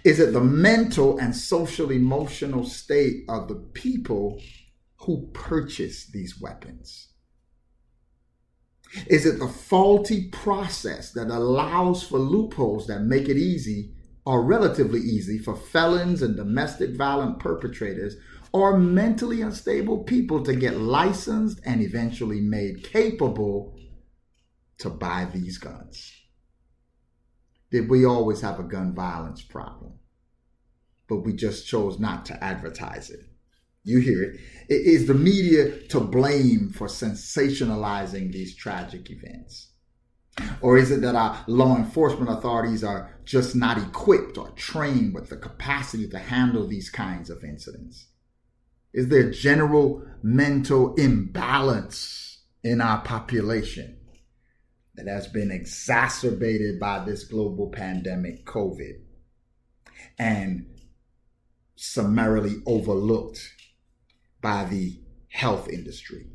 Is 0.03 0.19
it 0.19 0.33
the 0.33 0.41
mental 0.41 1.19
and 1.19 1.35
social 1.35 1.91
emotional 1.91 2.65
state 2.65 3.25
of 3.29 3.49
the 3.49 3.57
people 3.75 4.41
who 4.97 5.29
purchase 5.33 6.07
these 6.07 6.41
weapons? 6.41 7.14
Is 9.07 9.27
it 9.27 9.39
the 9.39 9.49
faulty 9.49 10.29
process 10.29 11.13
that 11.13 11.29
allows 11.29 12.03
for 12.03 12.19
loopholes 12.19 12.87
that 12.87 13.03
make 13.03 13.29
it 13.29 13.37
easy 13.37 13.93
or 14.25 14.43
relatively 14.43 15.01
easy 15.01 15.39
for 15.39 15.57
felons 15.57 16.23
and 16.23 16.37
domestic 16.37 16.97
violent 16.97 17.39
perpetrators 17.39 18.17
or 18.53 18.79
mentally 18.79 19.43
unstable 19.43 20.05
people 20.05 20.43
to 20.45 20.55
get 20.55 20.79
licensed 20.79 21.61
and 21.65 21.83
eventually 21.83 22.41
made 22.41 22.85
capable 22.85 23.77
to 24.79 24.89
buy 24.89 25.27
these 25.33 25.59
guns? 25.59 26.13
Did 27.71 27.89
we 27.91 28.05
always 28.05 28.41
have 28.43 28.61
a 28.61 28.65
gun 28.65 28.95
violence 28.95 29.43
problem? 29.43 29.95
But 31.09 31.19
we 31.19 31.33
just 31.33 31.67
chose 31.67 31.99
not 31.99 32.25
to 32.27 32.45
advertise 32.45 33.11
it. 33.11 33.27
You 33.85 34.01
hear 34.01 34.23
it. 34.23 34.41
Is 34.69 35.07
the 35.07 35.15
media 35.15 35.79
to 35.89 36.01
blame 36.01 36.71
for 36.71 36.89
sensationalizing 36.89 38.33
these 38.33 38.57
tragic 38.57 39.11
events? 39.11 39.69
Or 40.63 40.79
is 40.79 40.91
it 40.91 41.03
that 41.03 41.15
our 41.15 41.45
law 41.47 41.77
enforcement 41.77 42.31
authorities 42.31 42.83
are 42.83 43.21
just 43.25 43.55
not 43.55 43.79
equipped 43.79 44.39
or 44.39 44.51
trained 44.51 45.15
with 45.15 45.29
the 45.29 45.37
capacity 45.37 46.09
to 46.09 46.19
handle 46.19 46.67
these 46.67 46.91
kinds 46.91 47.29
of 47.31 47.45
incidents? 47.45 48.07
Is 48.93 49.09
there 49.09 49.31
general 49.31 50.03
mental 50.23 50.95
imbalance 50.95 52.43
in 52.63 52.81
our 52.81 53.03
population 53.03 53.99
that 54.95 55.07
has 55.07 55.27
been 55.27 55.51
exacerbated 55.51 56.81
by 56.81 57.05
this 57.05 57.25
global 57.25 57.69
pandemic, 57.71 58.47
COVID, 58.47 59.01
and 60.19 60.67
summarily 61.77 62.63
overlooked 62.67 63.54
by 64.45 64.63
the 64.67 65.01
health 65.31 65.71
industry. 65.71 66.27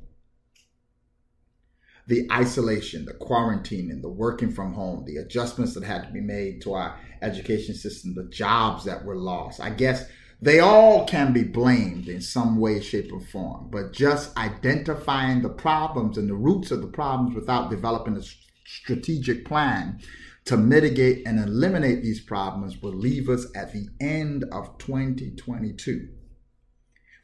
The 2.07 2.27
isolation, 2.31 3.05
the 3.05 3.13
quarantine, 3.13 3.91
and 3.91 4.03
the 4.03 4.09
working 4.09 4.49
from 4.49 4.73
home, 4.73 5.05
the 5.05 5.17
adjustments 5.17 5.75
that 5.75 5.83
had 5.83 6.05
to 6.05 6.11
be 6.11 6.19
made 6.19 6.63
to 6.63 6.73
our 6.73 6.99
education 7.21 7.75
system, 7.75 8.15
the 8.15 8.27
jobs 8.27 8.83
that 8.85 9.05
were 9.05 9.15
lost. 9.15 9.61
I 9.61 9.69
guess 9.69 10.09
they 10.41 10.59
all 10.59 11.05
can 11.05 11.33
be 11.33 11.43
blamed 11.43 12.07
in 12.07 12.19
some 12.19 12.59
way, 12.59 12.81
shape, 12.81 13.13
or 13.13 13.19
form. 13.19 13.69
But 13.69 13.93
just 13.93 14.35
identifying 14.35 15.43
the 15.43 15.49
problems 15.49 16.17
and 16.17 16.27
the 16.27 16.33
roots 16.33 16.71
of 16.71 16.81
the 16.81 16.87
problems 16.87 17.35
without 17.35 17.69
developing 17.69 18.17
a 18.17 18.23
strategic 18.65 19.45
plan 19.45 19.99
to 20.45 20.57
mitigate 20.57 21.27
and 21.27 21.37
eliminate 21.39 22.01
these 22.01 22.21
problems 22.21 22.81
will 22.81 22.95
leave 22.95 23.29
us 23.29 23.45
at 23.55 23.71
the 23.71 23.87
end 24.01 24.45
of 24.51 24.79
2022 24.79 26.09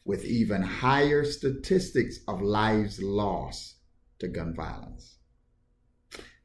with 0.05 0.23
even 0.23 0.61
higher 0.61 1.25
statistics 1.25 2.19
of 2.27 2.41
lives 2.41 3.01
lost 3.01 3.77
to 4.19 4.27
gun 4.27 4.53
violence. 4.53 5.17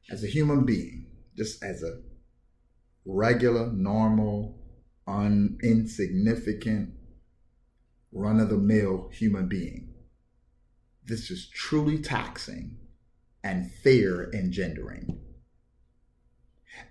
As 0.09 0.23
a 0.23 0.27
human 0.27 0.65
being, 0.65 1.05
just 1.37 1.63
as 1.63 1.83
a 1.83 2.01
regular, 3.05 3.71
normal, 3.71 4.59
un- 5.07 5.57
insignificant, 5.63 6.93
run 8.11 8.39
of 8.39 8.49
the 8.49 8.57
mill 8.57 9.09
human 9.13 9.47
being, 9.47 9.93
this 11.05 11.31
is 11.31 11.47
truly 11.47 11.99
taxing 11.99 12.77
and 13.43 13.71
fear 13.71 14.29
engendering 14.33 15.19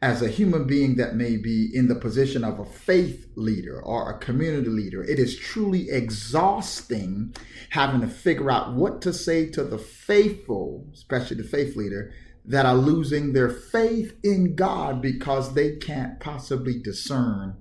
as 0.03 0.23
a 0.23 0.29
human 0.29 0.67
being 0.67 0.97
that 0.97 1.15
may 1.15 1.37
be 1.37 1.71
in 1.75 1.89
the 1.89 1.95
position 1.95 2.43
of 2.43 2.59
a 2.59 2.65
faith 2.65 3.27
leader 3.35 3.83
or 3.83 4.11
a 4.11 4.19
community 4.19 4.69
leader, 4.69 5.03
it 5.05 5.19
is 5.19 5.39
truly 5.39 5.91
exhausting 5.91 7.35
having 7.71 8.01
to 8.01 8.09
figure 8.09 8.51
out 8.51 8.75
what 8.75 9.03
to 9.03 9.13
say 9.13 9.49
to 9.51 9.63
the 9.63 9.79
faithful, 9.79 10.89
especially 10.95 11.37
the 11.37 11.45
faith 11.45 11.77
leader, 11.77 12.13
that 12.47 12.65
are 12.65 12.77
losing 12.77 13.33
their 13.33 13.51
faith 13.51 14.17
in 14.25 14.55
God 14.55 15.03
because 15.03 15.55
they 15.55 15.77
can't 15.77 16.19
possibly 16.19 16.81
discern 16.81 17.57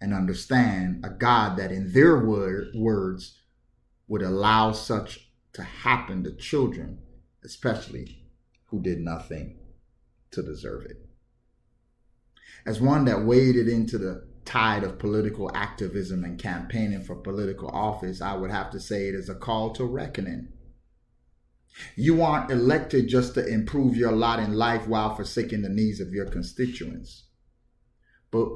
and 0.00 0.12
understand 0.12 1.02
a 1.02 1.08
God 1.08 1.56
that, 1.56 1.72
in 1.72 1.92
their 1.94 2.18
word, 2.18 2.68
words, 2.74 3.40
would 4.06 4.20
allow 4.20 4.72
such 4.72 5.30
to 5.54 5.62
happen 5.62 6.22
to 6.24 6.32
children, 6.32 6.98
especially 7.42 8.22
who 8.66 8.82
did 8.82 9.00
nothing 9.00 9.56
to 10.30 10.42
deserve 10.42 10.84
it 10.84 11.03
as 12.66 12.80
one 12.80 13.04
that 13.04 13.24
waded 13.24 13.68
into 13.68 13.98
the 13.98 14.26
tide 14.44 14.84
of 14.84 14.98
political 14.98 15.50
activism 15.54 16.24
and 16.24 16.38
campaigning 16.38 17.02
for 17.02 17.14
political 17.14 17.68
office, 17.68 18.20
I 18.20 18.34
would 18.34 18.50
have 18.50 18.70
to 18.70 18.80
say 18.80 19.08
it 19.08 19.14
is 19.14 19.28
a 19.28 19.34
call 19.34 19.72
to 19.74 19.84
reckoning. 19.84 20.48
You 21.96 22.22
aren't 22.22 22.50
elected 22.50 23.08
just 23.08 23.34
to 23.34 23.46
improve 23.46 23.96
your 23.96 24.12
lot 24.12 24.38
in 24.38 24.54
life 24.54 24.86
while 24.86 25.14
forsaking 25.14 25.62
the 25.62 25.68
needs 25.68 26.00
of 26.00 26.12
your 26.12 26.26
constituents. 26.26 27.24
But 28.30 28.48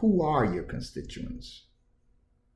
who 0.00 0.22
are 0.22 0.44
your 0.44 0.64
constituents? 0.64 1.66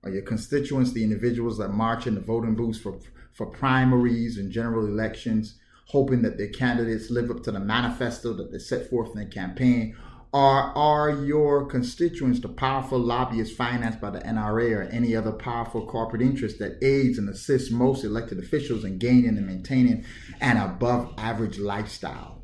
Are 0.02 0.10
your 0.10 0.22
constituents 0.22 0.92
the 0.92 1.04
individuals 1.04 1.58
that 1.58 1.70
march 1.70 2.06
in 2.06 2.14
the 2.14 2.20
voting 2.20 2.54
booths 2.54 2.78
for, 2.78 2.98
for 3.32 3.46
primaries 3.46 4.38
and 4.38 4.50
general 4.50 4.86
elections, 4.86 5.58
hoping 5.86 6.22
that 6.22 6.36
their 6.36 6.48
candidates 6.48 7.10
live 7.10 7.30
up 7.30 7.42
to 7.44 7.52
the 7.52 7.60
manifesto 7.60 8.32
that 8.34 8.50
they 8.50 8.58
set 8.58 8.90
forth 8.90 9.10
in 9.10 9.16
their 9.16 9.28
campaign? 9.28 9.96
Are 10.34 10.74
are 10.76 11.24
your 11.24 11.64
constituents 11.64 12.40
the 12.40 12.48
powerful 12.48 12.98
lobbyists 12.98 13.56
financed 13.56 14.00
by 14.00 14.10
the 14.10 14.18
NRA 14.18 14.76
or 14.76 14.82
any 14.82 15.16
other 15.16 15.32
powerful 15.32 15.86
corporate 15.86 16.20
interest 16.20 16.58
that 16.58 16.84
aids 16.84 17.16
and 17.16 17.30
assists 17.30 17.70
most 17.70 18.04
elected 18.04 18.38
officials 18.38 18.84
in 18.84 18.98
gaining 18.98 19.38
and 19.38 19.46
maintaining 19.46 20.04
an 20.40 20.58
above 20.58 21.14
average 21.16 21.58
lifestyle, 21.58 22.42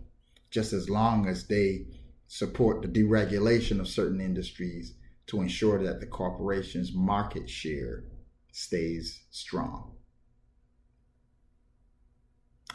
just 0.50 0.72
as 0.72 0.88
long 0.88 1.28
as 1.28 1.46
they 1.46 1.86
support 2.26 2.80
the 2.80 2.88
deregulation 2.88 3.80
of 3.80 3.88
certain 3.88 4.20
industries 4.20 4.94
to 5.26 5.42
ensure 5.42 5.82
that 5.82 6.00
the 6.00 6.06
corporation's 6.06 6.94
market 6.94 7.50
share 7.50 8.04
stays 8.50 9.24
strong? 9.30 9.92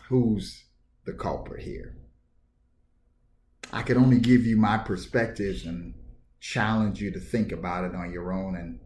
Who's 0.07 0.65
the 1.05 1.13
culprit 1.13 1.63
here? 1.63 1.98
I 3.71 3.83
can 3.83 3.97
only 3.97 4.19
give 4.19 4.45
you 4.45 4.57
my 4.57 4.77
perspectives 4.77 5.65
and 5.65 5.93
challenge 6.39 7.01
you 7.01 7.11
to 7.11 7.19
think 7.19 7.51
about 7.51 7.85
it 7.85 7.95
on 7.95 8.11
your 8.11 8.31
own 8.31 8.55
and 8.55 8.79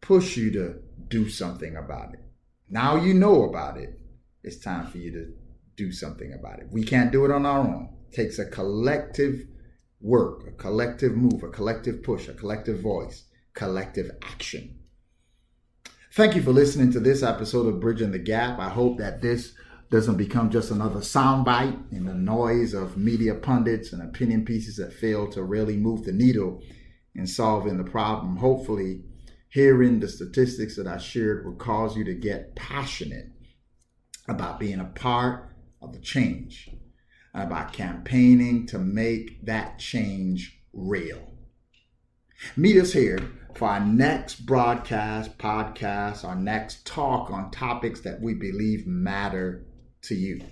push 0.00 0.36
you 0.36 0.50
to 0.52 0.80
do 1.08 1.28
something 1.28 1.76
about 1.76 2.14
it. 2.14 2.20
Now 2.68 2.96
you 2.96 3.14
know 3.14 3.44
about 3.44 3.76
it. 3.78 3.98
It's 4.42 4.58
time 4.58 4.86
for 4.88 4.98
you 4.98 5.12
to 5.12 5.32
do 5.76 5.92
something 5.92 6.32
about 6.32 6.58
it. 6.58 6.66
We 6.70 6.82
can't 6.82 7.12
do 7.12 7.24
it 7.24 7.30
on 7.30 7.46
our 7.46 7.60
own. 7.60 7.94
It 8.10 8.14
takes 8.14 8.38
a 8.38 8.46
collective 8.46 9.46
work, 10.00 10.46
a 10.48 10.52
collective 10.52 11.16
move, 11.16 11.42
a 11.42 11.48
collective 11.48 12.02
push, 12.02 12.28
a 12.28 12.34
collective 12.34 12.80
voice, 12.80 13.24
collective 13.54 14.10
action. 14.22 14.78
Thank 16.14 16.34
you 16.34 16.42
for 16.42 16.52
listening 16.52 16.92
to 16.92 17.00
this 17.00 17.22
episode 17.22 17.66
of 17.68 17.80
Bridging 17.80 18.10
the 18.10 18.18
Gap. 18.18 18.58
I 18.58 18.68
hope 18.68 18.98
that 18.98 19.22
this 19.22 19.54
doesn't 19.92 20.16
become 20.16 20.48
just 20.48 20.70
another 20.70 21.00
soundbite 21.00 21.92
in 21.92 22.06
the 22.06 22.14
noise 22.14 22.72
of 22.72 22.96
media 22.96 23.34
pundits 23.34 23.92
and 23.92 24.02
opinion 24.02 24.42
pieces 24.42 24.76
that 24.76 24.90
fail 24.90 25.28
to 25.30 25.42
really 25.42 25.76
move 25.76 26.02
the 26.04 26.12
needle 26.12 26.62
in 27.14 27.26
solving 27.26 27.76
the 27.76 27.84
problem. 27.84 28.38
Hopefully, 28.38 29.04
hearing 29.50 30.00
the 30.00 30.08
statistics 30.08 30.76
that 30.76 30.86
I 30.86 30.96
shared 30.96 31.44
will 31.44 31.56
cause 31.56 31.94
you 31.94 32.04
to 32.04 32.14
get 32.14 32.56
passionate 32.56 33.32
about 34.26 34.58
being 34.58 34.80
a 34.80 34.86
part 34.86 35.54
of 35.82 35.92
the 35.92 35.98
change, 35.98 36.70
and 37.34 37.42
about 37.42 37.74
campaigning 37.74 38.66
to 38.68 38.78
make 38.78 39.44
that 39.44 39.78
change 39.78 40.58
real. 40.72 41.34
Meet 42.56 42.78
us 42.78 42.94
here 42.94 43.18
for 43.54 43.68
our 43.68 43.80
next 43.80 44.46
broadcast, 44.46 45.36
podcast, 45.36 46.24
our 46.24 46.34
next 46.34 46.86
talk 46.86 47.30
on 47.30 47.50
topics 47.50 48.00
that 48.00 48.22
we 48.22 48.32
believe 48.32 48.86
matter 48.86 49.66
to 50.02 50.14
you. 50.14 50.42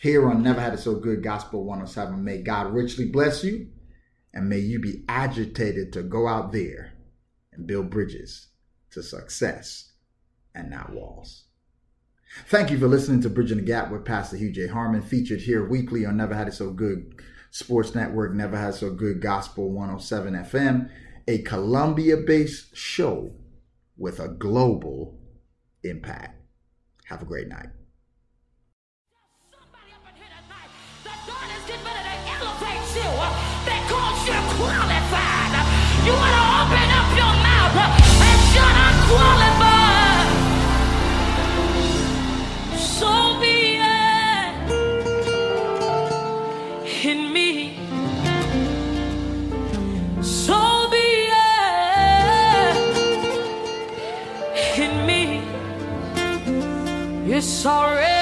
Here 0.00 0.28
on 0.28 0.42
Never 0.42 0.60
Had 0.60 0.74
It 0.74 0.78
So 0.78 0.96
Good 0.96 1.22
Gospel 1.22 1.64
107, 1.64 2.24
may 2.24 2.42
God 2.42 2.72
richly 2.72 3.08
bless 3.08 3.44
you 3.44 3.68
and 4.34 4.48
may 4.48 4.58
you 4.58 4.80
be 4.80 5.04
agitated 5.08 5.92
to 5.92 6.02
go 6.02 6.26
out 6.26 6.52
there 6.52 6.94
and 7.52 7.66
build 7.66 7.90
bridges 7.90 8.48
to 8.90 9.02
success 9.02 9.92
and 10.54 10.70
not 10.70 10.92
walls. 10.92 11.44
Thank 12.48 12.70
you 12.70 12.78
for 12.78 12.88
listening 12.88 13.20
to 13.22 13.30
Bridging 13.30 13.58
the 13.58 13.62
Gap 13.62 13.90
with 13.90 14.04
Pastor 14.04 14.36
Hugh 14.36 14.50
J. 14.52 14.66
Harmon, 14.66 15.02
featured 15.02 15.40
here 15.40 15.68
weekly 15.68 16.06
on 16.06 16.16
Never 16.16 16.34
Had 16.34 16.48
It 16.48 16.54
So 16.54 16.70
Good 16.70 17.22
Sports 17.50 17.94
Network, 17.94 18.32
Never 18.32 18.56
Had 18.56 18.70
It 18.70 18.78
So 18.78 18.90
Good 18.90 19.20
Gospel 19.20 19.70
107 19.70 20.34
FM, 20.34 20.90
a 21.28 21.42
Columbia 21.42 22.16
based 22.16 22.74
show 22.74 23.32
with 23.98 24.18
a 24.18 24.28
global 24.28 25.18
impact. 25.84 26.40
Have 27.04 27.22
a 27.22 27.26
great 27.26 27.48
night. 27.48 27.68
Skill 33.02 33.18
that 33.66 33.82
calls 33.90 34.20
you 34.28 34.38
qualified. 34.54 35.54
You 36.06 36.12
want 36.22 36.34
to 36.38 36.42
open 36.60 36.88
up 36.98 37.08
your 37.18 37.34
mouth 37.48 37.76
and 38.28 38.40
shout, 38.52 38.76
I'm 38.86 38.96
qualified. 39.10 40.28
So 42.78 43.10
be 43.40 43.56
it 43.80 44.54
in 47.04 47.20
me. 47.32 47.50
So 50.22 50.58
be 50.90 51.06
it 51.32 52.76
in 54.78 54.92
me. 55.06 55.22
It's 57.34 57.66
already 57.66 58.21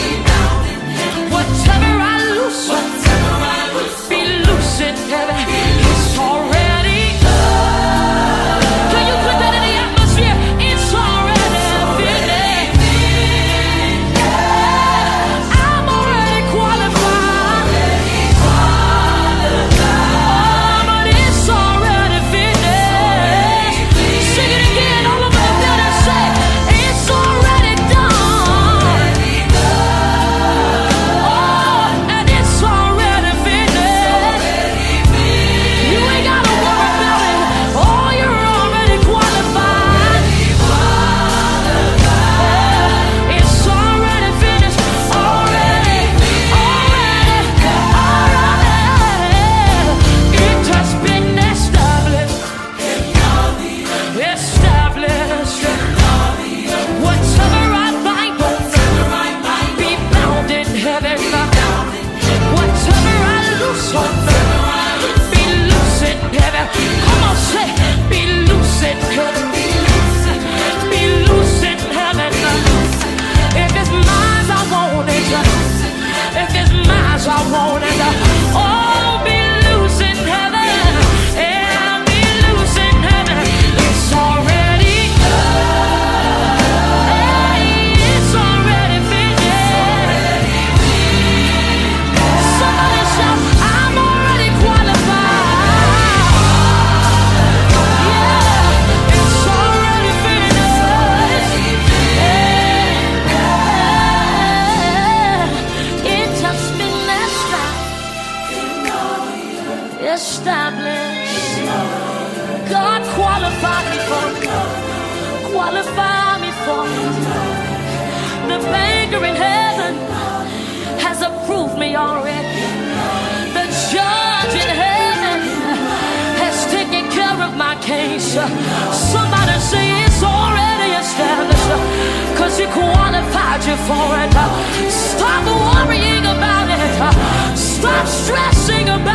qualified 133.51 133.67
you 133.67 133.75
for 133.87 134.15
it. 134.19 134.91
Stop 134.91 135.45
worrying 135.45 136.25
about 136.25 136.69
it. 136.69 137.57
Stop 137.57 138.07
stressing 138.07 138.87
about 138.87 139.05
it. 139.07 139.10